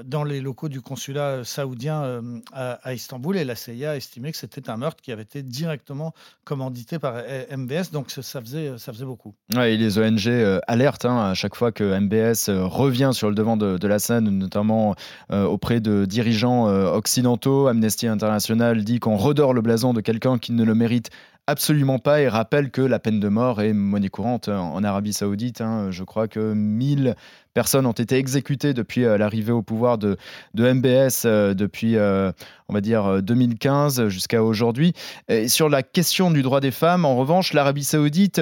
dans 0.05 0.23
les 0.23 0.41
locaux 0.41 0.69
du 0.69 0.81
consulat 0.81 1.43
saoudien 1.43 2.21
à, 2.53 2.73
à 2.83 2.93
Istanbul. 2.93 3.37
Et 3.37 3.45
la 3.45 3.55
CIA 3.55 3.91
a 3.91 3.95
estimé 3.95 4.31
que 4.31 4.37
c'était 4.37 4.69
un 4.69 4.77
meurtre 4.77 5.01
qui 5.01 5.11
avait 5.11 5.23
été 5.23 5.43
directement 5.43 6.13
commandité 6.43 6.99
par 6.99 7.15
MBS. 7.55 7.91
Donc 7.91 8.11
ça- 8.11 8.21
faisait, 8.41 8.77
ça 8.77 8.93
faisait 8.93 9.05
beaucoup. 9.05 9.35
Ouais, 9.55 9.73
et 9.73 9.77
les 9.77 9.97
ONG 9.99 10.27
alertent 10.67 11.05
hein, 11.05 11.29
à 11.29 11.33
chaque 11.33 11.55
fois 11.55 11.71
que 11.71 11.83
MBS 11.99 12.49
revient 12.49 13.11
sur 13.13 13.29
le 13.29 13.35
devant 13.35 13.57
de, 13.57 13.77
de 13.77 13.87
la 13.87 13.99
scène, 13.99 14.29
notamment 14.29 14.95
auprès 15.29 15.79
de 15.79 16.05
dirigeants 16.05 16.67
euh, 16.69 16.91
Amnesty 17.45 18.07
International 18.07 18.83
dit 18.83 18.99
qu'on 18.99 19.17
redore 19.17 19.53
le 19.53 19.61
blason 19.61 19.93
de 19.93 20.01
quelqu'un 20.01 20.37
qui 20.37 20.51
ne 20.51 20.63
le 20.63 20.75
mérite 20.75 21.09
absolument 21.45 21.99
pas 21.99 22.19
et 22.21 22.27
rappelle 22.27 22.71
que 22.71 22.81
la 22.81 22.99
peine 22.99 23.19
de 23.19 23.29
mort 23.29 23.61
est 23.61 23.73
monnaie 23.73 24.09
courante 24.09 24.49
en 24.49 24.73
en 24.73 24.83
Arabie 24.83 25.13
Saoudite. 25.13 25.61
hein. 25.61 25.91
Je 25.91 26.03
crois 26.03 26.27
que 26.27 26.53
1000 26.53 27.15
personnes 27.57 27.87
ont 27.87 27.91
été 27.91 28.17
exécutées 28.17 28.75
depuis 28.75 29.03
euh, 29.03 29.17
l'arrivée 29.17 29.51
au 29.51 29.63
pouvoir 29.63 29.97
de, 29.97 30.15
de 30.53 30.71
MBS 30.71 31.23
euh, 31.25 31.55
depuis, 31.55 31.95
euh, 31.97 32.31
on 32.69 32.73
va 32.75 32.81
dire, 32.81 33.03
euh, 33.07 33.21
2015 33.21 34.09
jusqu'à 34.09 34.43
aujourd'hui. 34.43 34.93
Sur 35.47 35.67
la 35.67 35.81
question 35.81 36.29
du 36.29 36.43
droit 36.43 36.59
des 36.59 36.69
femmes, 36.69 37.03
en 37.03 37.15
revanche, 37.17 37.53
l'Arabie 37.53 37.83
Saoudite 37.83 38.41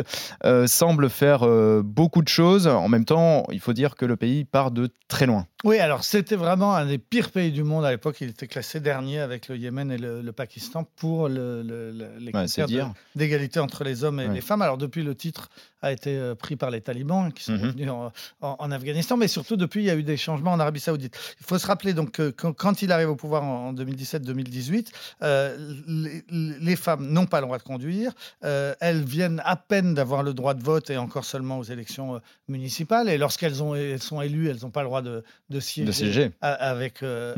semble 0.65 1.09
faire 1.09 1.47
beaucoup 1.83 2.21
de 2.21 2.27
choses. 2.27 2.67
En 2.67 2.89
même 2.89 3.05
temps, 3.05 3.45
il 3.51 3.59
faut 3.59 3.73
dire 3.73 3.95
que 3.95 4.05
le 4.05 4.17
pays 4.17 4.43
part 4.43 4.71
de 4.71 4.89
très 5.07 5.25
loin. 5.27 5.45
Oui, 5.63 5.79
alors 5.79 6.03
c'était 6.03 6.35
vraiment 6.35 6.75
un 6.75 6.85
des 6.85 6.97
pires 6.97 7.31
pays 7.31 7.51
du 7.51 7.63
monde 7.63 7.85
à 7.85 7.91
l'époque. 7.91 8.17
Il 8.21 8.29
était 8.29 8.47
classé 8.47 8.79
dernier 8.79 9.19
avec 9.19 9.47
le 9.47 9.57
Yémen 9.57 9.91
et 9.91 9.97
le, 9.97 10.21
le 10.21 10.31
Pakistan 10.31 10.83
pour 10.97 11.27
le- 11.29 11.61
le- 11.63 11.91
le- 11.91 12.11
les 12.19 12.31
critères 12.31 12.67
d'égalité 13.15 13.59
entre 13.59 13.83
les 13.83 14.03
hommes 14.03 14.19
et 14.19 14.27
Ouais. 14.27 14.33
les 14.33 14.41
femmes. 14.41 14.61
Alors 14.61 14.77
depuis, 14.77 15.03
le 15.03 15.15
titre 15.15 15.49
a 15.81 15.91
été 15.91 16.19
pris 16.39 16.55
par 16.55 16.71
les 16.71 16.81
talibans 16.81 17.31
qui 17.31 17.43
sont 17.43 17.53
revenus 17.53 17.89
en, 17.89 18.11
en- 18.41 18.55
en 18.57 18.71
Afghanistan, 18.71 19.04
mais 19.17 19.27
surtout 19.27 19.55
depuis, 19.57 19.81
il 19.83 19.85
y 19.85 19.89
a 19.91 19.95
eu 19.95 20.03
des 20.03 20.17
changements 20.17 20.51
en 20.53 20.59
Arabie 20.59 20.79
Saoudite. 20.79 21.15
Il 21.39 21.45
faut 21.45 21.57
se 21.57 21.67
rappeler 21.67 21.93
donc 21.93 22.11
que 22.11 22.29
quand, 22.31 22.53
quand 22.53 22.81
il 22.81 22.91
arrive 22.91 23.09
au 23.09 23.15
pouvoir 23.15 23.43
en, 23.43 23.67
en 23.67 23.73
2017-2018, 23.73 24.87
euh, 25.21 25.57
les, 25.87 26.23
les 26.59 26.75
femmes 26.75 27.07
n'ont 27.07 27.25
pas 27.25 27.39
le 27.39 27.45
droit 27.45 27.57
de 27.57 27.63
conduire. 27.63 28.11
Euh, 28.43 28.73
elles 28.79 29.03
viennent 29.03 29.41
à 29.45 29.55
peine 29.55 29.93
d'avoir 29.93 30.23
le 30.23 30.33
droit 30.33 30.53
de 30.53 30.63
vote 30.63 30.89
et 30.89 30.97
encore 30.97 31.25
seulement 31.25 31.59
aux 31.59 31.63
élections 31.63 32.15
euh, 32.15 32.19
municipales. 32.47 33.09
Et 33.09 33.17
lorsqu'elles 33.17 33.61
ont- 33.63 33.75
elles 33.75 34.01
sont 34.01 34.21
élues, 34.21 34.49
elles 34.49 34.61
n'ont 34.63 34.71
pas 34.71 34.81
le 34.81 34.87
droit 34.87 35.01
de, 35.01 35.23
de 35.49 35.59
siéger 35.59 35.85
De 35.89 35.93
euh, 37.03 37.35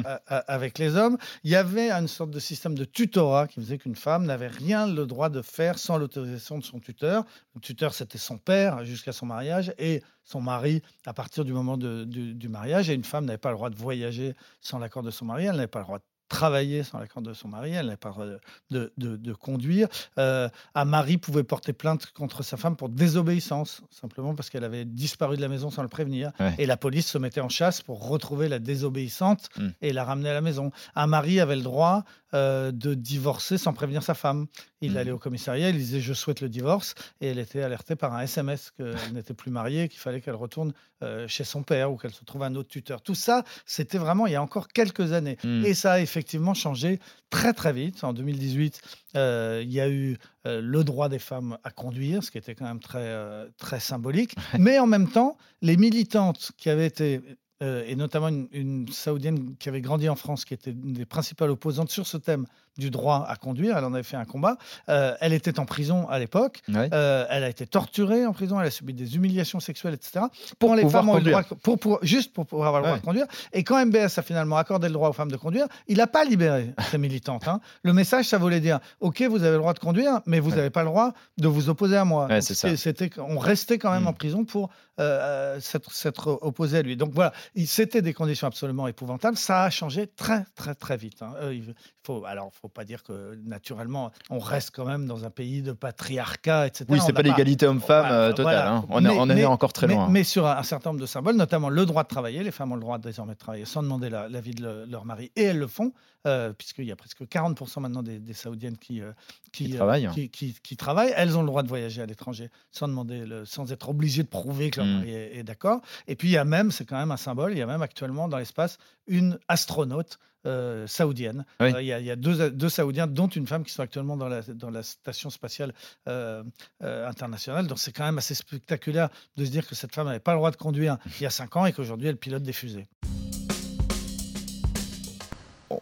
avec 0.47 0.79
les 0.79 0.95
hommes. 0.95 1.17
Il 1.43 1.51
y 1.51 1.55
avait 1.55 1.91
une 1.91 2.07
sorte 2.07 2.31
de 2.31 2.39
système 2.39 2.75
de 2.75 2.85
tutorat 2.85 3.47
qui 3.47 3.59
faisait 3.61 3.77
qu'une 3.77 3.95
femme 3.95 4.25
n'avait 4.25 4.47
rien 4.47 4.87
le 4.87 5.05
droit 5.05 5.29
de 5.29 5.41
faire 5.41 5.77
sans 5.79 5.97
l'autorisation 5.97 6.57
de 6.57 6.63
son 6.63 6.79
tuteur. 6.79 7.23
Le 7.55 7.61
tuteur, 7.61 7.93
c'était 7.93 8.17
son 8.17 8.37
père 8.37 8.85
jusqu'à 8.85 9.11
son 9.11 9.25
mariage 9.25 9.73
et 9.79 10.01
son 10.27 10.41
mari 10.41 10.81
à 11.05 11.13
partir 11.13 11.45
du 11.45 11.53
moment 11.53 11.77
de- 11.77 12.03
du, 12.03 12.33
du 12.35 12.49
mariage. 12.49 12.89
Et 12.89 12.93
une 12.93 13.03
femme 13.05 13.25
n'avait 13.25 13.37
pas 13.37 13.49
le 13.51 13.55
droit 13.55 13.69
de 13.69 13.75
voyager 13.77 14.35
sans 14.61 14.77
l'accord 14.77 15.01
de 15.03 15.11
son 15.11 15.25
mari, 15.25 15.45
elle 15.45 15.55
n'avait 15.55 15.67
pas 15.67 15.79
le 15.79 15.85
droit 15.85 15.99
de 15.99 16.03
travailler 16.29 16.83
sans 16.83 16.99
l'accord 16.99 17.21
de 17.23 17.33
son 17.33 17.47
mari, 17.47 17.71
elle 17.71 17.85
n'avait 17.85 17.95
pas 17.95 18.09
le 18.09 18.13
droit 18.13 18.25
de, 18.25 18.39
de- 18.69 18.91
de- 18.97 19.15
de 19.15 19.33
conduire. 19.33 19.87
Euh, 20.19 20.49
un 20.75 20.83
mari 20.83 21.17
pouvait 21.17 21.43
porter 21.45 21.71
plainte 21.71 22.07
contre 22.07 22.43
sa 22.43 22.57
femme 22.57 22.75
pour 22.75 22.89
désobéissance, 22.89 23.81
simplement 23.91 24.35
parce 24.35 24.49
qu'elle 24.49 24.65
avait 24.65 24.83
disparu 24.83 25.37
de 25.37 25.41
la 25.41 25.47
maison 25.47 25.69
sans 25.71 25.83
le 25.83 25.87
prévenir. 25.87 26.33
Ouais. 26.41 26.53
Et 26.57 26.65
la 26.65 26.75
police 26.75 27.07
se 27.07 27.17
mettait 27.17 27.39
en 27.39 27.47
chasse 27.47 27.81
pour 27.81 28.09
retrouver 28.09 28.49
la 28.49 28.59
désobéissante 28.59 29.47
Mm. 29.57 29.67
et 29.81 29.93
la 29.93 30.03
ramener 30.03 30.29
à 30.29 30.33
la 30.33 30.41
maison. 30.41 30.71
Un 30.95 31.07
mari 31.07 31.39
avait 31.39 31.55
le 31.55 31.61
droit 31.61 32.03
euh, 32.33 32.71
de 32.71 32.93
divorcer 32.93 33.57
sans 33.57 33.73
prévenir 33.73 34.03
sa 34.03 34.13
femme. 34.13 34.47
Il 34.81 34.93
Mm. 34.93 34.97
allait 34.97 35.11
au 35.11 35.17
commissariat, 35.17 35.69
il 35.69 35.77
disait 35.77 36.01
je 36.01 36.13
souhaite 36.13 36.41
le 36.41 36.49
divorce, 36.49 36.93
et 37.21 37.27
elle 37.27 37.39
était 37.39 37.61
alertée 37.61 37.95
par 37.95 38.13
un 38.13 38.21
SMS 38.21 38.71
qu'elle 38.77 39.13
n'était 39.13 39.33
plus 39.33 39.49
mariée, 39.49 39.87
qu'il 39.87 39.99
fallait 39.99 40.21
qu'elle 40.21 40.35
retourne 40.35 40.73
euh, 41.03 41.27
chez 41.27 41.43
son 41.43 41.63
père 41.63 41.91
ou 41.91 41.97
qu'elle 41.97 42.13
se 42.13 42.25
trouve 42.25 42.43
un 42.43 42.53
autre 42.55 42.69
tuteur. 42.69 43.01
Tout 43.01 43.15
ça, 43.15 43.43
c'était 43.65 43.97
vraiment 43.97 44.27
il 44.27 44.33
y 44.33 44.35
a 44.35 44.41
encore 44.41 44.67
quelques 44.67 45.13
années. 45.13 45.37
Mm. 45.43 45.65
Et 45.65 45.73
ça 45.73 45.93
a 45.93 45.99
effectivement 45.99 46.53
changé 46.53 46.99
très 47.29 47.53
très 47.53 47.73
vite. 47.73 48.03
En 48.03 48.13
2018, 48.13 48.81
euh, 49.15 49.61
il 49.63 49.71
y 49.71 49.79
a 49.79 49.89
eu 49.89 50.17
le 50.45 50.83
droit 50.85 51.09
des 51.09 51.19
femmes 51.19 51.57
à 51.65 51.71
conduire, 51.71 52.23
ce 52.23 52.31
qui 52.31 52.37
était 52.37 52.55
quand 52.55 52.65
même 52.65 52.79
très, 52.79 53.13
très 53.57 53.81
symbolique. 53.81 54.33
Mais 54.57 54.79
en 54.79 54.87
même 54.87 55.09
temps, 55.09 55.37
les 55.61 55.75
militantes 55.75 56.51
qui 56.57 56.69
avaient 56.69 56.87
été, 56.87 57.21
euh, 57.63 57.83
et 57.87 57.95
notamment 57.95 58.27
une, 58.27 58.47
une 58.51 58.87
saoudienne 58.89 59.55
qui 59.57 59.69
avait 59.69 59.81
grandi 59.81 60.09
en 60.09 60.15
France, 60.15 60.45
qui 60.45 60.53
était 60.53 60.71
une 60.71 60.93
des 60.93 61.05
principales 61.05 61.49
opposantes 61.49 61.89
sur 61.89 62.05
ce 62.05 62.17
thème 62.17 62.45
du 62.77 62.89
droit 62.91 63.25
à 63.27 63.35
conduire, 63.35 63.77
elle 63.77 63.83
en 63.85 63.93
avait 63.93 64.03
fait 64.03 64.17
un 64.17 64.25
combat, 64.25 64.57
euh, 64.89 65.15
elle 65.19 65.33
était 65.33 65.59
en 65.59 65.65
prison 65.65 66.07
à 66.09 66.19
l'époque. 66.19 66.61
Ouais. 66.69 66.89
Euh, 66.93 67.25
elle 67.29 67.43
a 67.43 67.49
été 67.49 67.65
torturée 67.65 68.25
en 68.25 68.33
prison, 68.33 68.59
elle 68.59 68.67
a 68.67 68.71
subi 68.71 68.93
des 68.93 69.15
humiliations 69.15 69.59
sexuelles, 69.59 69.93
etc. 69.95 70.25
Pour, 70.59 70.75
les 70.75 70.87
femmes 70.89 71.11
le 71.15 71.21
droit, 71.21 71.43
pour, 71.63 71.79
pour- 71.79 71.99
juste 72.03 72.33
pour 72.33 72.45
pouvoir 72.45 72.67
avoir 72.69 72.81
le 72.81 72.87
droit 72.87 72.99
de 72.99 73.03
conduire. 73.05 73.25
Et 73.53 73.63
quand 73.63 73.83
MBS 73.85 74.17
a 74.17 74.21
finalement 74.21 74.57
accordé 74.57 74.87
le 74.87 74.93
droit 74.93 75.09
aux 75.09 75.13
femmes 75.13 75.31
de 75.31 75.37
conduire, 75.37 75.67
il 75.87 75.97
n'a 75.97 76.07
pas 76.07 76.23
libéré 76.25 76.73
ces 76.91 76.97
militantes. 76.97 77.47
hein. 77.47 77.59
Le 77.83 77.93
message, 77.93 78.25
ça 78.25 78.37
voulait 78.37 78.59
dire 78.59 78.79
OK, 78.99 79.21
vous 79.23 79.43
avez 79.43 79.51
le 79.53 79.57
droit 79.59 79.73
de 79.73 79.79
conduire, 79.79 80.21
mais 80.25 80.39
vous 80.39 80.51
Ouais. 80.51 80.57
n'avez 80.57 80.69
pas 80.69 80.83
le 80.83 80.89
droit 80.89 81.13
de 81.37 81.47
vous 81.47 81.69
opposer 81.69 81.97
à 81.97 82.05
moi. 82.05 82.27
C'était, 82.41 83.09
on 83.17 83.37
restait 83.39 83.77
quand 83.77 83.91
même 83.91 84.03
Mm. 84.03 84.07
en 84.07 84.13
prison 84.13 84.45
pour 84.45 84.69
euh, 84.99 85.59
s'être, 85.59 86.39
opposé 86.41 86.79
à 86.79 86.81
lui. 86.81 86.97
Donc 86.97 87.11
voilà, 87.13 87.31
il- 87.55 87.67
c'était 87.67 88.01
des 88.01 88.13
conditions 88.13 88.47
absolument 88.47 88.87
épouvantables. 88.87 89.37
Ça 89.37 89.63
a 89.63 89.69
changé 89.69 90.07
très, 90.07 90.43
très, 90.55 90.73
très 90.73 90.97
vite. 90.97 91.21
hein. 91.21 91.33
Il 91.51 91.75
faut, 92.03 92.25
alors, 92.25 92.51
faut 92.59 92.66
pas 92.69 92.85
dire 92.85 93.03
que 93.03 93.37
naturellement, 93.45 94.11
on 94.29 94.39
reste 94.39 94.71
quand 94.73 94.85
même 94.85 95.05
dans 95.07 95.25
un 95.25 95.29
pays 95.29 95.61
de 95.61 95.71
patriarcat, 95.71 96.67
etc. 96.67 96.85
Oui, 96.89 96.99
c'est 97.05 97.13
pas 97.13 97.21
l'égalité 97.21 97.65
homme-femme 97.67 98.05
euh, 98.11 98.29
totale. 98.29 98.43
voilà. 98.43 98.71
hein. 98.73 98.85
On, 98.89 98.99
est- 99.03 99.07
Mais- 99.09 99.17
on 99.17 99.21
en 99.21 99.29
est 99.29 99.45
encore 99.45 99.73
très 99.73 99.87
loin. 99.87 100.07
mais 100.09 100.23
sur 100.23 100.45
un, 100.47 100.63
certain 100.63 100.89
nombre 100.91 101.01
de 101.01 101.05
symboles, 101.05 101.35
notamment 101.35 101.69
le 101.69 101.85
droit 101.85 102.03
de 102.03 102.07
travailler. 102.07 102.43
Les 102.43 102.51
femmes 102.51 102.71
ont 102.71 102.75
le 102.75 102.81
droit 102.81 102.97
désormais 102.99 103.33
de 103.33 103.39
travailler 103.39 103.65
sans 103.65 103.83
demander 103.83 104.09
la- 104.09 104.29
l'avis 104.29 104.51
de 104.53 104.63
le- 104.63 104.85
leur 104.85 105.05
mari, 105.05 105.31
et 105.35 105.43
elles 105.43 105.57
le 105.59 105.67
font, 105.67 105.91
euh, 106.25 106.53
puisqu'il 106.53 106.85
y 106.85 106.91
a 106.91 106.95
presque 106.95 107.23
40% 107.27 107.79
maintenant 107.81 108.03
des, 108.03 108.19
des 108.19 108.33
Saoudiennes 108.33 108.77
qui, 108.77 109.01
euh, 109.01 109.11
Qui 109.53 109.71
travaillent. 109.73 110.09
qui, 110.13 110.29
qui- 110.29 110.55
qui 110.61 110.77
travaillent. 110.77 111.13
Elles 111.15 111.37
ont 111.37 111.41
le 111.41 111.47
droit 111.47 111.63
de 111.63 111.67
voyager 111.67 112.01
à 112.01 112.05
l'étranger 112.05 112.49
sans 112.71 112.87
demander, 112.87 113.25
le- 113.25 113.45
sans 113.45 113.71
être 113.71 113.89
obligées 113.89 114.23
de 114.23 114.27
prouver 114.27 114.69
que 114.69 114.79
leur 114.81 114.87
Mm. 114.87 114.93
mari 114.93 115.11
est, 115.13 115.37
est 115.39 115.43
d'accord. 115.43 115.81
Et 116.07 116.15
puis 116.15 116.27
il 116.29 116.31
y 116.31 116.37
a 116.37 116.45
même, 116.45 116.71
c'est 116.71 116.85
quand 116.85 116.97
même 116.97 117.11
un 117.11 117.17
symbole, 117.17 117.51
il 117.53 117.57
y 117.57 117.61
a 117.61 117.65
même 117.65 117.81
actuellement 117.81 118.27
dans 118.27 118.37
l'espace 118.37 118.77
une 119.07 119.37
astronaute. 119.47 120.19
Euh, 120.47 120.87
saoudienne. 120.87 121.45
Oui. 121.59 121.73
Euh, 121.73 121.81
Il 121.81 121.87
y 121.87 121.93
a, 121.93 121.99
il 121.99 122.05
y 122.05 122.11
a 122.11 122.15
deux, 122.15 122.49
deux 122.49 122.69
Saoudiens, 122.69 123.07
dont 123.07 123.27
une 123.27 123.47
femme 123.47 123.63
qui 123.63 123.71
sont 123.71 123.83
actuellement 123.83 124.17
dans 124.17 124.27
la, 124.27 124.41
dans 124.41 124.69
la 124.69 124.83
station 124.83 125.29
spatiale 125.29 125.73
euh, 126.07 126.43
euh, 126.83 127.07
internationale. 127.07 127.67
Donc 127.67 127.79
c'est 127.79 127.91
quand 127.91 128.05
même 128.05 128.17
assez 128.17 128.35
spectaculaire 128.35 129.09
de 129.35 129.45
se 129.45 129.51
dire 129.51 129.67
que 129.67 129.75
cette 129.75 129.93
femme 129.93 130.07
n'avait 130.07 130.19
pas 130.19 130.33
le 130.33 130.37
droit 130.37 130.51
de 130.51 130.55
conduire 130.55 130.97
il 131.19 131.23
y 131.23 131.25
a 131.25 131.29
cinq 131.29 131.55
ans 131.55 131.65
et 131.65 131.73
qu'aujourd'hui 131.73 132.07
elle 132.07 132.17
pilote 132.17 132.43
des 132.43 132.53
fusées. 132.53 132.87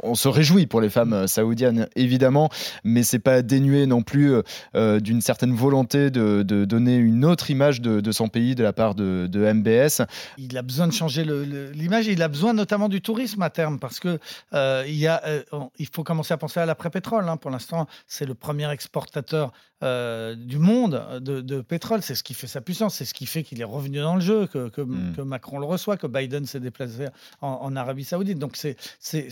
On 0.06 0.16
se 0.16 0.28
réjouit 0.28 0.66
pour 0.68 0.82
les 0.82 0.90
femmes 0.90 1.14
euh, 1.14 1.28
saoudiennes, 1.28 1.88
évidemment, 1.96 2.50
mais 2.84 3.04
c'est 3.04 3.20
pas 3.20 3.42
dénué 3.42 3.86
non 3.86 4.02
plus 4.04 4.34
euh, 4.34 4.42
euh, 4.76 5.00
d'une 5.00 5.22
certaine 5.22 5.54
volonté 5.54 6.10
de, 6.12 6.44
de 6.44 6.66
donner 6.66 6.96
une 6.96 7.26
autre 7.26 7.50
image 7.52 7.82
de, 7.82 8.00
de 8.02 8.12
son 8.12 8.28
pays 8.28 8.56
de 8.56 8.64
la 8.64 8.74
part 8.74 8.96
de, 8.96 9.28
de 9.30 9.52
MBS. 9.52 10.02
Il 10.38 10.58
a 10.58 10.62
besoin 10.62 10.88
de 10.88 10.94
changer 10.94 11.26
l'image. 11.74 12.08
Il 12.08 12.22
a 12.22 12.28
besoin 12.28 12.54
notamment 12.54 12.90
du 12.90 13.02
tourisme 13.02 13.42
à 13.42 13.50
terme 13.50 13.80
parce 13.80 14.00
que 14.00 14.20
euh, 14.54 14.84
il, 14.88 14.96
y 14.96 15.08
a, 15.08 15.22
euh, 15.26 15.44
il 15.80 15.88
faut 15.92 16.04
commencer 16.04 16.34
à 16.34 16.38
penser 16.38 16.60
à 16.60 16.66
l'après-pétrole. 16.66 17.28
hein. 17.28 17.38
Pour 17.38 17.52
l'instant, 17.52 17.88
c'est 18.08 18.26
le 18.26 18.34
premier 18.36 18.70
exportateur 18.72 19.52
du 19.82 20.58
monde 20.58 21.20
de, 21.22 21.62
pétrole. 21.62 22.02
C'est 22.02 22.16
ce 22.16 22.24
qui 22.24 22.34
fait 22.34 22.48
sa 22.48 22.60
puissance. 22.62 22.96
C'est 22.96 23.06
ce 23.06 23.14
qui 23.14 23.26
fait 23.28 23.44
qu'il 23.44 23.62
est 23.62 23.66
revenu 23.66 24.00
dans 24.00 24.16
le 24.16 24.22
jeu, 24.22 24.48
que, 24.48 24.70
que- 24.70 24.82
Mm. 24.82 25.14
que 25.16 25.22
Macron 25.22 25.60
le 25.60 25.66
reçoit, 25.66 25.98
que 25.98 26.08
Biden 26.08 26.46
s'est 26.46 26.60
déplacé 26.60 27.08
en, 27.42 27.48
en 27.62 27.76
Arabie 27.76 28.04
Saoudite. 28.04 28.40
Donc 28.40 28.56
c'est, 28.56 28.78
c'est- 29.00 29.28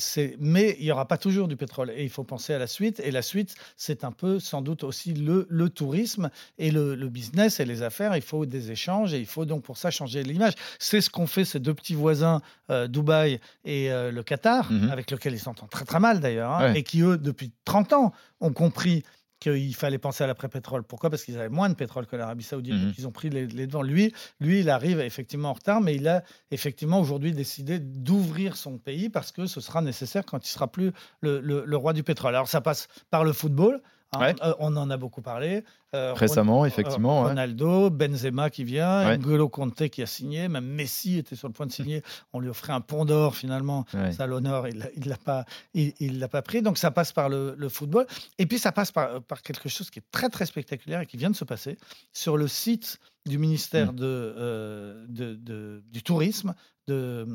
mais 0.64 0.76
il 0.80 0.86
n'y 0.86 0.92
aura 0.92 1.08
pas 1.08 1.18
toujours 1.18 1.48
du 1.48 1.56
pétrole. 1.58 1.92
Et 1.96 2.04
il 2.04 2.10
faut 2.10 2.24
penser 2.24 2.54
à 2.54 2.60
la 2.60 2.68
suite. 2.68 3.00
Et 3.04 3.12
la 3.12 3.22
suite, 3.22 3.56
c'est 3.78 4.04
un 4.04 4.12
peu 4.12 4.40
sans 4.40 4.62
doute 4.62 4.84
aussi 4.84 5.14
le, 5.14 5.46
le 5.50 5.70
tourisme 5.70 6.30
et 6.58 6.72
le, 6.72 6.96
le 6.96 7.10
business 7.10 7.60
et 7.60 7.66
les 7.66 7.82
affaires. 7.82 8.16
Il 8.16 8.22
faut 8.22 8.46
des 8.46 8.72
échanges 8.72 9.14
et 9.14 9.20
il 9.20 9.26
faut 9.26 9.46
donc 9.46 9.64
pour 9.64 9.78
ça 9.78 9.92
changer 9.92 10.24
l'image. 10.24 10.54
C'est 10.80 11.02
ce 11.02 11.10
qu'ont 11.10 11.28
fait 11.28 11.46
ces 11.46 11.60
deux 11.60 11.74
petits 11.74 11.96
voisins, 11.96 12.42
euh, 12.70 12.88
Dubaï 12.88 13.40
et 13.66 13.92
euh, 13.92 14.12
le 14.12 14.24
Qatar, 14.24 14.72
Mhm. 14.72 14.90
avec 14.92 15.12
lesquels 15.12 15.34
ils 15.34 15.40
s'entendent 15.40 15.70
très 15.70 15.86
très 15.86 16.00
mal 16.00 16.20
d'ailleurs, 16.20 16.52
hein, 16.52 16.72
Ouais. 16.74 16.80
et 16.80 16.84
qui 16.84 17.02
eux, 17.02 17.18
depuis 17.18 17.52
30 17.66 17.94
ans, 17.94 18.14
ont 18.40 18.54
compris 18.54 19.04
qu'il 19.44 19.76
fallait 19.76 19.98
penser 19.98 20.24
à 20.24 20.28
l'après-pétrole. 20.28 20.84
Pourquoi? 20.84 21.10
Parce 21.10 21.24
qu'ils 21.24 21.38
avaient 21.38 21.50
moins 21.50 21.70
de 21.70 21.76
pétrole 21.76 22.06
que 22.08 22.16
l'Arabie 22.16 22.44
Saoudite. 22.44 22.74
Mhm. 22.74 22.86
Donc 22.86 22.98
ils 22.98 23.08
ont 23.08 23.12
pris 23.12 23.30
les, 23.30 23.46
les 23.48 23.68
devants. 23.68 23.82
Lui, 23.84 24.14
lui, 24.40 24.62
il 24.62 24.70
arrive 24.70 25.00
effectivement 25.02 25.50
en 25.50 25.54
retard, 25.54 25.82
mais 25.82 25.96
il 25.96 26.08
a 26.08 26.24
effectivement 26.52 27.00
aujourd'hui 27.00 27.34
décidé 27.34 27.80
d'ouvrir 27.80 28.56
son 28.58 28.78
pays 28.78 29.10
parce 29.10 29.32
que 29.32 29.46
ce 29.46 29.62
sera 29.62 29.82
nécessaire 29.82 30.26
quand 30.26 30.46
il 30.46 30.50
sera 30.50 30.72
plus 30.72 30.92
le, 31.22 31.40
le- 31.42 31.64
le 31.66 31.78
roi 31.78 31.94
du 31.94 32.04
pétrole. 32.04 32.36
Alors 32.36 32.48
ça 32.48 32.62
passe 32.62 32.88
par 33.10 33.24
le 33.24 33.34
football. 33.34 33.82
Hein. 34.14 34.20
Ouais. 34.20 34.36
Euh, 34.44 34.54
on 34.60 34.76
en 34.78 34.90
a 34.90 34.98
beaucoup 34.98 35.22
parlé. 35.22 35.64
Euh, 35.96 36.14
Récemment, 36.14 36.58
Ron- 36.60 36.66
effectivement, 36.66 37.20
euh, 37.20 37.24
ouais. 37.24 37.30
Ronaldo, 37.30 37.90
Benzema 37.90 38.50
qui 38.50 38.64
vient, 38.64 39.06
Ouais. 39.08 39.18
N'Golo 39.18 39.48
Conte 39.50 39.90
qui 39.90 40.02
a 40.02 40.06
signé, 40.08 40.48
même 40.48 40.66
Messi 40.66 41.18
était 41.20 41.36
sur 41.36 41.48
le 41.48 41.54
point 41.54 41.66
de 41.68 41.72
signer. 41.72 42.02
On 42.34 42.40
lui 42.40 42.50
offrait 42.50 42.74
un 42.74 42.82
pont 42.82 43.06
d'or 43.06 43.36
finalement. 43.36 43.86
Ça 44.16 44.26
l'honneur, 44.28 44.68
il 44.68 44.78
ne 44.80 45.10
l'a 45.10 45.18
pas, 45.18 45.46
il, 45.74 45.94
il 46.00 46.20
l'a 46.20 46.28
pas 46.28 46.42
pris. 46.42 46.62
Donc 46.62 46.78
ça 46.78 46.90
passe 46.92 47.12
par 47.12 47.30
le, 47.30 47.54
le 47.58 47.70
football. 47.70 48.08
Et 48.40 48.46
puis 48.46 48.58
ça 48.60 48.72
passe 48.72 48.92
par, 48.92 49.22
par 49.22 49.42
quelque 49.42 49.70
chose 49.70 49.90
qui 49.90 50.00
est 50.00 50.06
très 50.12 50.30
très 50.30 50.46
spectaculaire 50.46 51.02
et 51.02 51.06
qui 51.06 51.18
vient 51.18 51.30
de 51.30 51.36
se 51.36 51.46
passer 51.46 51.78
sur 52.12 52.38
le 52.38 52.48
site 52.48 53.00
du 53.26 53.38
ministère 53.38 53.94
Mm. 53.94 53.96
de, 53.96 54.06
euh, 54.06 55.06
de- 55.08 55.36
de- 55.36 55.84
du 55.92 56.04
tourisme 56.04 56.54
de, 56.88 57.26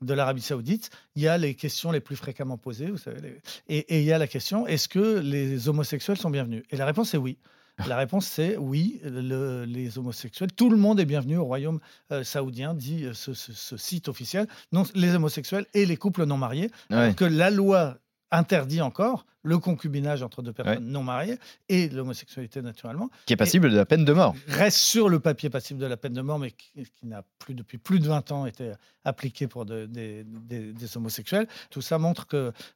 de 0.00 0.14
l'Arabie 0.14 0.40
Saoudite. 0.40 0.90
Il 1.14 1.22
y 1.22 1.28
a 1.28 1.36
les 1.36 1.54
questions 1.54 1.90
les 1.92 2.00
plus 2.00 2.16
fréquemment 2.16 2.56
posées, 2.56 2.86
vous 2.90 2.96
savez. 2.98 3.20
les- 3.20 3.40
Et, 3.68 3.78
et 3.96 4.00
il 4.00 4.04
y 4.06 4.12
a 4.12 4.18
la 4.18 4.26
question 4.26 4.66
est-ce 4.66 4.88
que 4.88 5.18
les 5.18 5.68
homosexuels 5.68 6.16
sont 6.16 6.30
bienvenus? 6.30 6.62
Et 6.70 6.76
la 6.76 6.86
réponse 6.86 7.12
est 7.14 7.18
oui. 7.18 7.38
La 7.86 7.98
réponse, 7.98 8.26
c'est 8.26 8.56
oui, 8.56 9.00
le- 9.04 9.64
les 9.66 9.98
homosexuels, 9.98 10.50
tout 10.50 10.70
le 10.70 10.78
monde 10.78 10.98
est 10.98 11.04
bienvenu 11.04 11.36
au 11.36 11.44
royaume 11.44 11.78
euh, 12.10 12.24
saoudien, 12.24 12.72
dit 12.72 13.04
euh, 13.04 13.12
ce, 13.12 13.34
ce- 13.34 13.52
ce 13.52 13.76
site 13.76 14.08
officiel, 14.08 14.46
non, 14.72 14.84
les 14.94 15.14
homosexuels 15.14 15.66
et 15.74 15.84
les 15.84 15.98
couples 15.98 16.24
non 16.24 16.38
mariés, 16.38 16.70
Ouais. 16.88 16.96
alors 16.96 17.14
que 17.14 17.26
la 17.26 17.50
loi 17.50 17.98
interdit 18.30 18.80
encore 18.80 19.26
le 19.46 19.58
concubinage 19.58 20.22
entre 20.22 20.42
deux 20.42 20.52
personnes 20.52 20.84
Ouais. 20.84 20.90
non 20.90 21.02
mariées 21.02 21.38
et 21.68 21.88
l'homosexualité 21.88 22.60
naturellement, 22.62 23.08
Qui 23.26 23.32
est 23.32 23.36
passible 23.36 23.70
de 23.70 23.76
la 23.76 23.86
peine 23.86 24.04
de 24.04 24.12
mort. 24.12 24.34
reste 24.48 24.78
sur 24.78 25.08
le 25.08 25.20
papier 25.20 25.48
passible 25.50 25.80
de 25.80 25.86
la 25.86 25.96
peine 25.96 26.12
de 26.14 26.20
mort, 26.22 26.38
mais 26.38 26.50
qui, 26.50 26.72
qui 26.98 27.06
n'a 27.06 27.22
plus 27.38 27.54
depuis 27.54 27.78
plus 27.78 28.00
de 28.00 28.06
20 28.08 28.32
ans 28.32 28.46
été 28.46 28.72
appliqué 29.04 29.46
pour 29.46 29.64
de- 29.64 29.86
des, 29.86 30.24
des- 30.24 30.72
des 30.72 30.96
homosexuels. 30.96 31.46
Tout 31.70 31.80
ça 31.80 31.98
montre 31.98 32.26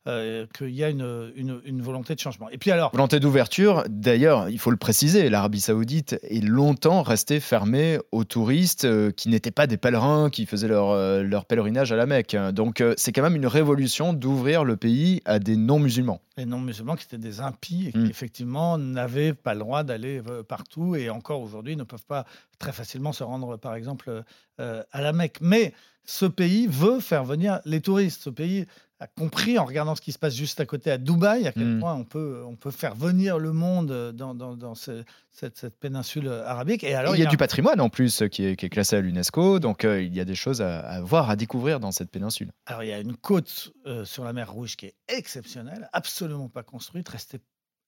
euh, 0.07 0.47
qu'il 0.57 0.71
y 0.71 0.85
a 0.85 0.89
une, 0.91 1.33
une- 1.35 1.61
une 1.65 1.83
volonté 1.83 2.15
de 2.15 2.21
changement. 2.21 2.49
Et 2.51 2.59
puis 2.59 2.71
alors, 2.71 2.93
Volonté 2.93 3.19
d'ouverture, 3.19 3.83
d'ailleurs, 3.89 4.49
il 4.49 4.59
faut 4.61 4.71
le 4.71 4.77
préciser, 4.77 5.29
l'Arabie 5.29 5.61
Saoudite 5.61 6.19
est 6.23 6.45
longtemps 6.45 7.03
restée 7.03 7.41
fermée 7.41 7.99
aux 8.13 8.23
touristes 8.25 8.85
euh, 8.85 9.11
qui 9.11 9.29
n'étaient 9.29 9.51
pas 9.51 9.67
des 9.67 9.77
pèlerins, 9.77 10.31
qui 10.31 10.47
faisaient 10.47 10.69
leur, 10.69 10.91
euh, 10.91 11.23
leur 11.25 11.47
pèlerinage 11.47 11.91
à 11.93 11.97
la 11.97 12.07
Mecque. 12.07 12.37
Donc 12.53 12.83
c'est 12.97 13.11
quand 13.13 13.23
même 13.23 13.35
une 13.37 13.47
révolution 13.49 14.13
d'ouvrir 14.13 14.65
le 14.65 14.77
pays 14.77 15.21
à 15.25 15.39
des 15.41 15.57
non-musulmans. 15.57 16.21
Les 16.61 16.67
non-musulmans 16.67 16.97
qui 16.97 17.05
étaient 17.05 17.19
des 17.19 17.41
impies 17.41 17.89
et 17.89 17.93
qui 17.93 17.99
Mm. 17.99 18.07
effectivement 18.07 18.79
n'avaient 18.79 19.35
pas 19.35 19.55
le 19.55 19.61
droit 19.61 19.83
d'aller 19.83 20.23
euh, 20.29 20.43
partout 20.43 20.95
et 20.97 21.11
encore 21.11 21.41
aujourd'hui 21.41 21.77
ne 21.77 21.85
peuvent 21.85 22.07
pas 22.07 22.25
très 22.59 22.73
facilement 22.73 23.13
se 23.13 23.25
rendre 23.25 23.57
par 23.57 23.75
exemple 23.75 24.23
euh, 24.61 24.83
à 24.93 25.01
la 25.01 25.13
Mecque. 25.13 25.39
Mais 25.41 25.73
ce 26.05 26.27
pays 26.27 26.67
veut 26.67 27.01
faire 27.01 27.25
venir 27.25 27.61
les 27.65 27.81
touristes. 27.81 28.23
Ce 28.23 28.31
pays 28.31 28.67
a 29.01 29.07
compris 29.07 29.59
en 29.59 29.65
regardant 29.65 29.95
ce 29.95 30.01
qui 30.03 30.13
se 30.13 30.19
passe 30.19 30.35
juste 30.35 30.61
à 30.61 30.67
côté 30.67 30.91
à 30.91 30.99
Dubaï 30.99 31.47
à 31.47 31.53
quel 31.53 31.65
Mm. 31.77 31.81
point 31.81 31.95
on 31.95 32.05
peut, 32.05 32.43
on 32.47 32.55
peut 32.55 32.71
faire 32.71 32.95
venir 32.95 33.39
le 33.39 33.53
monde 33.53 34.13
dans, 34.15 34.35
dans- 34.35 34.57
dans 34.57 34.75
ce- 34.75 35.05
cette, 35.31 35.57
cette 35.57 35.79
péninsule 35.81 36.29
arabique. 36.29 36.85
Et 36.85 36.95
alors 36.95 37.17
il 37.17 37.21
y 37.21 37.27
a 37.27 37.31
du 37.31 37.37
patrimoine 37.39 37.81
en 37.81 37.89
plus 37.89 38.23
qui 38.31 38.45
est, 38.45 38.57
qui 38.57 38.67
est 38.67 38.69
classé 38.69 38.97
à 38.97 39.01
l'UNESCO, 39.01 39.59
donc 39.59 39.85
euh, 39.85 40.03
il 40.03 40.15
y 40.15 40.21
a 40.21 40.25
des 40.27 40.35
choses 40.35 40.61
à, 40.61 40.81
à 40.81 41.01
voir, 41.01 41.31
à 41.31 41.37
découvrir 41.37 41.81
dans 41.81 41.93
cette 41.93 42.11
péninsule. 42.11 42.53
Alors, 42.67 42.83
il 42.83 42.89
y 42.91 42.93
a 42.93 43.01
une 43.01 43.17
côte 43.17 43.73
euh, 43.87 44.05
sur 44.05 44.23
la 44.25 44.33
mer 44.35 44.53
Rouge 44.53 44.77
qui 44.77 44.87
est 44.87 44.95
exceptionnelle, 45.09 45.89
absolument 45.93 46.49
pas 46.49 46.63
construite, 46.63 47.09
restée 47.09 47.41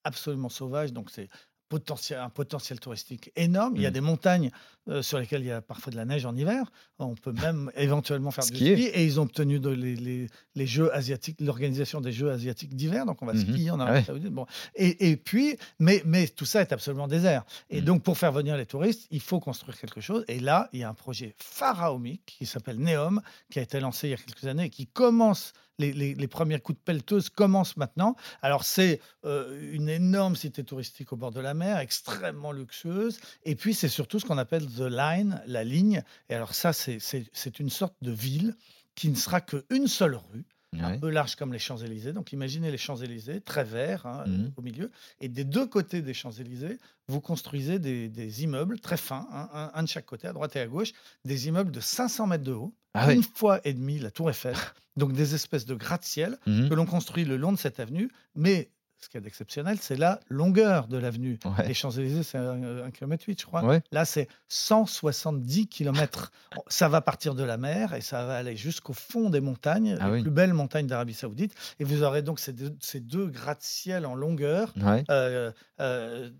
absolument 0.04 0.48
sauvage. 0.48 0.92
Donc, 0.92 1.10
c'est 1.10 1.28
potentiel, 1.76 2.18
un 2.20 2.28
potentiel 2.28 2.78
touristique 2.80 3.32
énorme. 3.36 3.74
Il 3.76 3.82
y 3.82 3.86
a 3.86 3.90
Mm. 3.90 3.92
des 3.94 4.00
montagnes 4.02 4.50
euh, 4.88 5.00
sur 5.00 5.18
lesquelles 5.18 5.42
il 5.42 5.46
y 5.46 5.52
a 5.52 5.62
parfois 5.62 5.90
de 5.90 5.96
la 5.96 6.04
neige 6.04 6.26
en 6.26 6.36
hiver. 6.36 6.70
On 6.98 7.14
peut 7.14 7.32
même 7.32 7.70
éventuellement 7.76 8.30
faire 8.30 8.44
Skier. 8.44 8.74
du 8.76 8.82
ski. 8.82 8.90
Et 8.94 9.04
ils 9.06 9.18
ont 9.20 9.22
obtenu 9.22 9.58
de- 9.58 9.70
les, 9.70 9.96
les- 9.96 10.28
les 10.54 10.66
Jeux 10.66 10.92
asiatiques, 10.94 11.40
l'organisation 11.40 12.00
des 12.02 12.12
Jeux 12.12 12.30
asiatiques 12.30 12.74
d'hiver. 12.76 13.06
Donc, 13.06 13.22
on 13.22 13.26
va 13.26 13.32
Mhm. 13.32 13.40
skier 13.40 13.70
en 13.70 13.80
Ah 13.80 13.84
Arabie. 13.86 14.04
Saoudite. 14.04 14.32
Bon. 14.32 14.46
Et, 14.74 15.10
et 15.10 15.16
puis, 15.16 15.56
mais, 15.78 16.02
mais 16.04 16.28
tout 16.28 16.44
ça 16.44 16.60
est 16.60 16.72
absolument 16.72 17.08
désert. 17.08 17.44
Et 17.70 17.80
Mm. 17.80 17.84
donc, 17.84 18.02
pour 18.02 18.18
faire 18.18 18.32
venir 18.32 18.56
les 18.56 18.66
touristes, 18.66 19.06
il 19.10 19.20
faut 19.20 19.40
construire 19.40 19.78
quelque 19.78 20.00
chose. 20.02 20.24
Et 20.28 20.40
là, 20.40 20.68
il 20.74 20.80
y 20.80 20.84
a 20.84 20.88
un 20.90 20.94
projet 20.94 21.34
pharaonique 21.38 22.34
qui 22.38 22.44
s'appelle 22.46 22.78
Neom, 22.78 23.22
qui 23.50 23.58
a 23.60 23.62
été 23.62 23.80
lancé 23.80 24.08
il 24.08 24.10
y 24.10 24.14
a 24.14 24.16
quelques 24.18 24.44
années 24.46 24.64
et 24.66 24.70
qui 24.70 24.86
commence. 24.86 25.52
Les, 25.90 26.28
premiers 26.28 26.58
coups 26.58 26.78
de 26.78 26.84
pelleteuse 26.84 27.28
commencent 27.28 27.76
maintenant. 27.76 28.16
Alors, 28.40 28.64
c'est 28.64 29.00
euh, 29.24 29.72
une 29.72 29.88
énorme 29.88 30.36
cité 30.36 30.64
touristique 30.64 31.12
au 31.12 31.16
bord 31.16 31.32
de 31.32 31.40
la 31.40 31.54
mer, 31.54 31.78
extrêmement 31.78 32.52
luxueuse. 32.52 33.18
Et 33.44 33.56
puis, 33.56 33.74
c'est 33.74 33.88
surtout 33.88 34.18
ce 34.18 34.26
qu'on 34.26 34.38
appelle 34.38 34.66
The 34.66 34.88
Line, 34.88 35.42
la 35.46 35.64
ligne. 35.64 36.02
Et 36.28 36.34
alors, 36.34 36.54
ça, 36.54 36.72
c'est 36.72 37.58
une 37.58 37.70
sorte 37.70 37.96
de 38.02 38.12
ville 38.12 38.56
qui 38.94 39.08
ne 39.08 39.16
sera 39.16 39.40
qu'une 39.40 39.88
seule 39.88 40.14
rue 40.14 40.44
un 40.80 40.98
peu 40.98 41.10
large 41.10 41.36
comme 41.36 41.52
les 41.52 41.58
Champs-Élysées. 41.58 42.12
Donc 42.12 42.32
imaginez 42.32 42.70
les 42.70 42.78
Champs-Élysées, 42.78 43.40
très 43.42 43.64
verts 43.64 44.06
hein, 44.06 44.24
Mhm. 44.26 44.44
euh, 44.46 44.50
au 44.56 44.62
milieu. 44.62 44.90
Et 45.20 45.28
des 45.28 45.44
deux 45.44 45.66
côtés 45.66 46.00
des 46.02 46.14
Champs-Élysées, 46.14 46.78
vous 47.08 47.20
construisez 47.20 47.78
des, 47.78 48.08
des 48.08 48.42
immeubles 48.42 48.80
très 48.80 48.96
fins, 48.96 49.28
hein, 49.32 49.48
un, 49.52 49.70
un 49.74 49.82
de 49.82 49.88
chaque 49.88 50.06
côté, 50.06 50.26
à 50.28 50.32
droite 50.32 50.56
et 50.56 50.60
à 50.60 50.66
gauche, 50.66 50.92
des 51.24 51.48
immeubles 51.48 51.70
de 51.72 51.80
500 51.80 52.26
mètres 52.26 52.44
de 52.44 52.52
haut, 52.52 52.74
Ah 52.94 53.12
une 53.12 53.22
fois 53.22 53.60
et 53.66 53.74
demie 53.74 53.98
la 53.98 54.10
tour 54.10 54.30
Eiffel. 54.30 54.56
donc 54.96 55.12
des 55.14 55.34
espèces 55.34 55.64
de 55.66 55.74
gratte-ciel 55.74 56.38
Mhm. 56.46 56.68
que 56.68 56.74
l'on 56.74 56.86
construit 56.86 57.24
le 57.24 57.36
long 57.36 57.52
de 57.52 57.58
cette 57.58 57.78
avenue. 57.80 58.10
Mais 58.34 58.70
ce 59.02 59.08
qu'il 59.08 59.18
y 59.18 59.22
a 59.22 59.24
d'exceptionnel, 59.24 59.78
c'est 59.80 59.96
la 59.96 60.20
longueur 60.28 60.86
de 60.88 60.96
l'avenue. 60.96 61.38
Ouais. 61.44 61.66
Les 61.68 61.74
Champs-Élysées, 61.74 62.22
c'est 62.22 62.38
un, 62.38 62.84
un 62.84 62.90
kilomètre 62.90 63.24
huit, 63.26 63.40
je 63.40 63.46
crois. 63.46 63.64
Ouais. 63.64 63.82
Là, 63.90 64.04
c'est 64.04 64.28
170 64.48 65.66
km. 65.68 66.30
Ça 66.68 66.88
va 66.88 67.00
partir 67.00 67.34
de 67.34 67.42
la 67.42 67.56
mer 67.56 67.94
et 67.94 68.00
ça 68.00 68.24
va 68.24 68.36
aller 68.36 68.56
jusqu'au 68.56 68.92
fond 68.92 69.30
des 69.30 69.40
montagnes, 69.40 69.96
Ah 70.00 70.06
les 70.08 70.12
oui. 70.14 70.22
plus 70.22 70.30
belles 70.30 70.54
montagnes 70.54 70.86
d'Arabie 70.86 71.14
Saoudite. 71.14 71.54
Et 71.80 71.84
vous 71.84 72.02
aurez 72.02 72.22
donc 72.22 72.38
ces 72.40 72.52
deux, 73.00 73.26
gratte-ciel 73.26 74.06
en 74.06 74.14
longueur. 74.14 74.72
Ouais. 74.80 75.04
euh, 75.10 75.50
euh, 75.80 76.30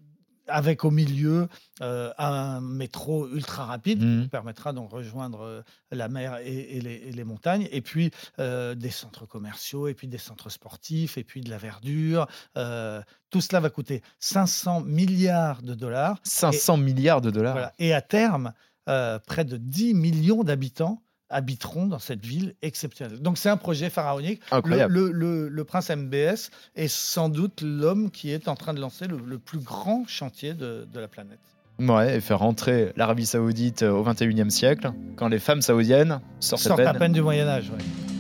avec 0.49 0.85
au 0.85 0.91
milieu 0.91 1.49
euh, 1.81 2.13
un 2.19 2.61
métro 2.61 3.29
ultra 3.29 3.65
rapide 3.65 4.03
Mhm. 4.03 4.23
qui 4.23 4.29
permettra 4.29 4.73
d'en 4.73 4.87
rejoindre 4.87 5.41
euh, 5.43 5.63
la 5.91 6.09
mer 6.09 6.39
et, 6.45 6.77
et 6.77 6.81
les, 6.81 6.95
et 6.95 7.13
les 7.13 7.25
montagnes, 7.25 7.69
et 7.71 7.81
puis 7.81 8.11
euh, 8.39 8.75
des 8.75 8.91
centres 8.91 9.27
commerciaux, 9.27 9.89
et 9.89 9.95
puis 9.95 10.09
des 10.09 10.19
centres 10.19 10.51
sportifs, 10.51 11.19
et 11.19 11.25
puis 11.25 11.41
de 11.41 11.51
la 11.51 11.59
verdure. 11.59 12.27
Euh, 12.57 13.03
tout 13.31 13.41
cela 13.41 13.61
va 13.61 13.71
coûter 13.71 14.03
500 14.21 14.83
milliards 14.83 15.63
de 15.63 15.75
dollars. 15.75 16.19
500 16.25 16.77
milliards 16.77 17.21
de 17.21 17.31
dollars. 17.31 17.53
Voilà. 17.55 17.73
Et 17.79 17.93
à 17.95 18.03
terme, 18.03 18.53
près 18.85 19.45
de 19.45 19.57
10 19.57 19.95
millions 19.95 20.43
d'habitants 20.43 21.03
habiteront 21.33 21.87
dans 21.87 21.99
cette 21.99 22.25
ville 22.25 22.55
exceptionnelle. 22.63 23.19
Donc 23.21 23.39
c'est 23.39 23.49
un 23.49 23.57
projet 23.57 23.91
pharaonique. 23.91 24.41
Le, 24.53 24.57
Incroyable. 24.59 24.93
le- 24.95 25.11
le- 25.13 25.49
le 25.49 25.65
prince 25.65 25.91
MBS 25.91 26.51
est 26.77 26.89
sans 26.89 27.29
doute 27.29 27.61
l'homme 27.63 28.11
qui 28.11 28.31
est 28.31 28.47
en 28.49 28.55
train 28.55 28.75
de 28.75 28.81
lancer 28.81 29.07
le, 29.09 29.39
plus 29.39 29.59
grand 29.59 30.05
chantier 30.07 30.55
de, 30.55 30.87
de 30.93 31.01
la 31.01 31.09
planète. 31.09 31.39
Ouais, 31.79 32.17
et 32.17 32.21
faire 32.21 32.39
rentrer 32.39 32.93
l'Arabie 32.97 33.27
Saoudite 33.27 33.83
au 33.83 34.05
21e 34.05 34.51
siècle, 34.51 34.93
quand 35.17 35.29
les 35.29 35.39
femmes 35.39 35.63
saoudiennes 35.63 36.21
sortent, 36.39 36.63
Sortent 36.63 36.81
à 36.81 36.91
à 36.91 36.93
peine. 36.93 36.99
peine 37.01 37.13
du 37.13 37.23
Moyen 37.23 37.49
Âge. 37.49 37.71
ouais. 37.71 38.12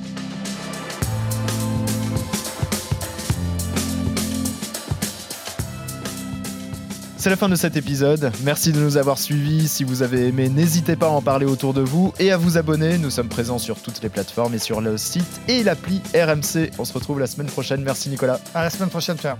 C'est 7.22 7.30
la 7.30 7.36
fin 7.36 7.48
de 7.48 7.54
cet 7.54 7.76
épisode. 7.76 8.32
Merci 8.42 8.72
de 8.72 8.80
nous 8.80 8.96
avoir 8.96 9.16
suivis. 9.16 9.68
Si 9.68 9.84
vous 9.84 10.02
avez 10.02 10.26
aimé, 10.26 10.48
n'hésitez 10.48 10.96
pas 10.96 11.06
à 11.06 11.10
en 11.10 11.22
parler 11.22 11.46
autour 11.46 11.72
de 11.72 11.80
vous 11.80 12.12
et 12.18 12.32
à 12.32 12.36
vous 12.36 12.58
abonner. 12.58 12.98
Nous 12.98 13.10
sommes 13.10 13.28
présents 13.28 13.60
sur 13.60 13.80
toutes 13.80 14.02
les 14.02 14.08
plateformes 14.08 14.54
et 14.54 14.58
sur 14.58 14.80
le 14.80 14.98
site 14.98 15.40
et 15.46 15.62
l'appli 15.62 16.02
RMC. 16.16 16.72
On 16.80 16.84
se 16.84 16.92
retrouve 16.92 17.20
la 17.20 17.28
semaine 17.28 17.46
prochaine. 17.46 17.84
Merci 17.84 18.08
Nicolas. 18.08 18.40
À 18.56 18.64
la 18.64 18.70
semaine 18.70 18.88
prochaine, 18.88 19.14
Pierre. 19.14 19.36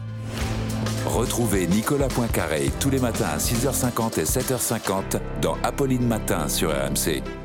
Retrouvez 1.07 1.67
Nicolas 1.67 2.07
Poincaré 2.07 2.71
tous 2.79 2.91
les 2.91 3.01
matins 3.01 3.27
à 3.35 3.39
6h50 3.39 4.21
et 4.21 4.25
7h50 4.27 5.21
dans 5.41 5.57
Apolline 5.65 6.07
Matin 6.07 6.47
sur 6.47 6.71
RMC. 6.71 7.42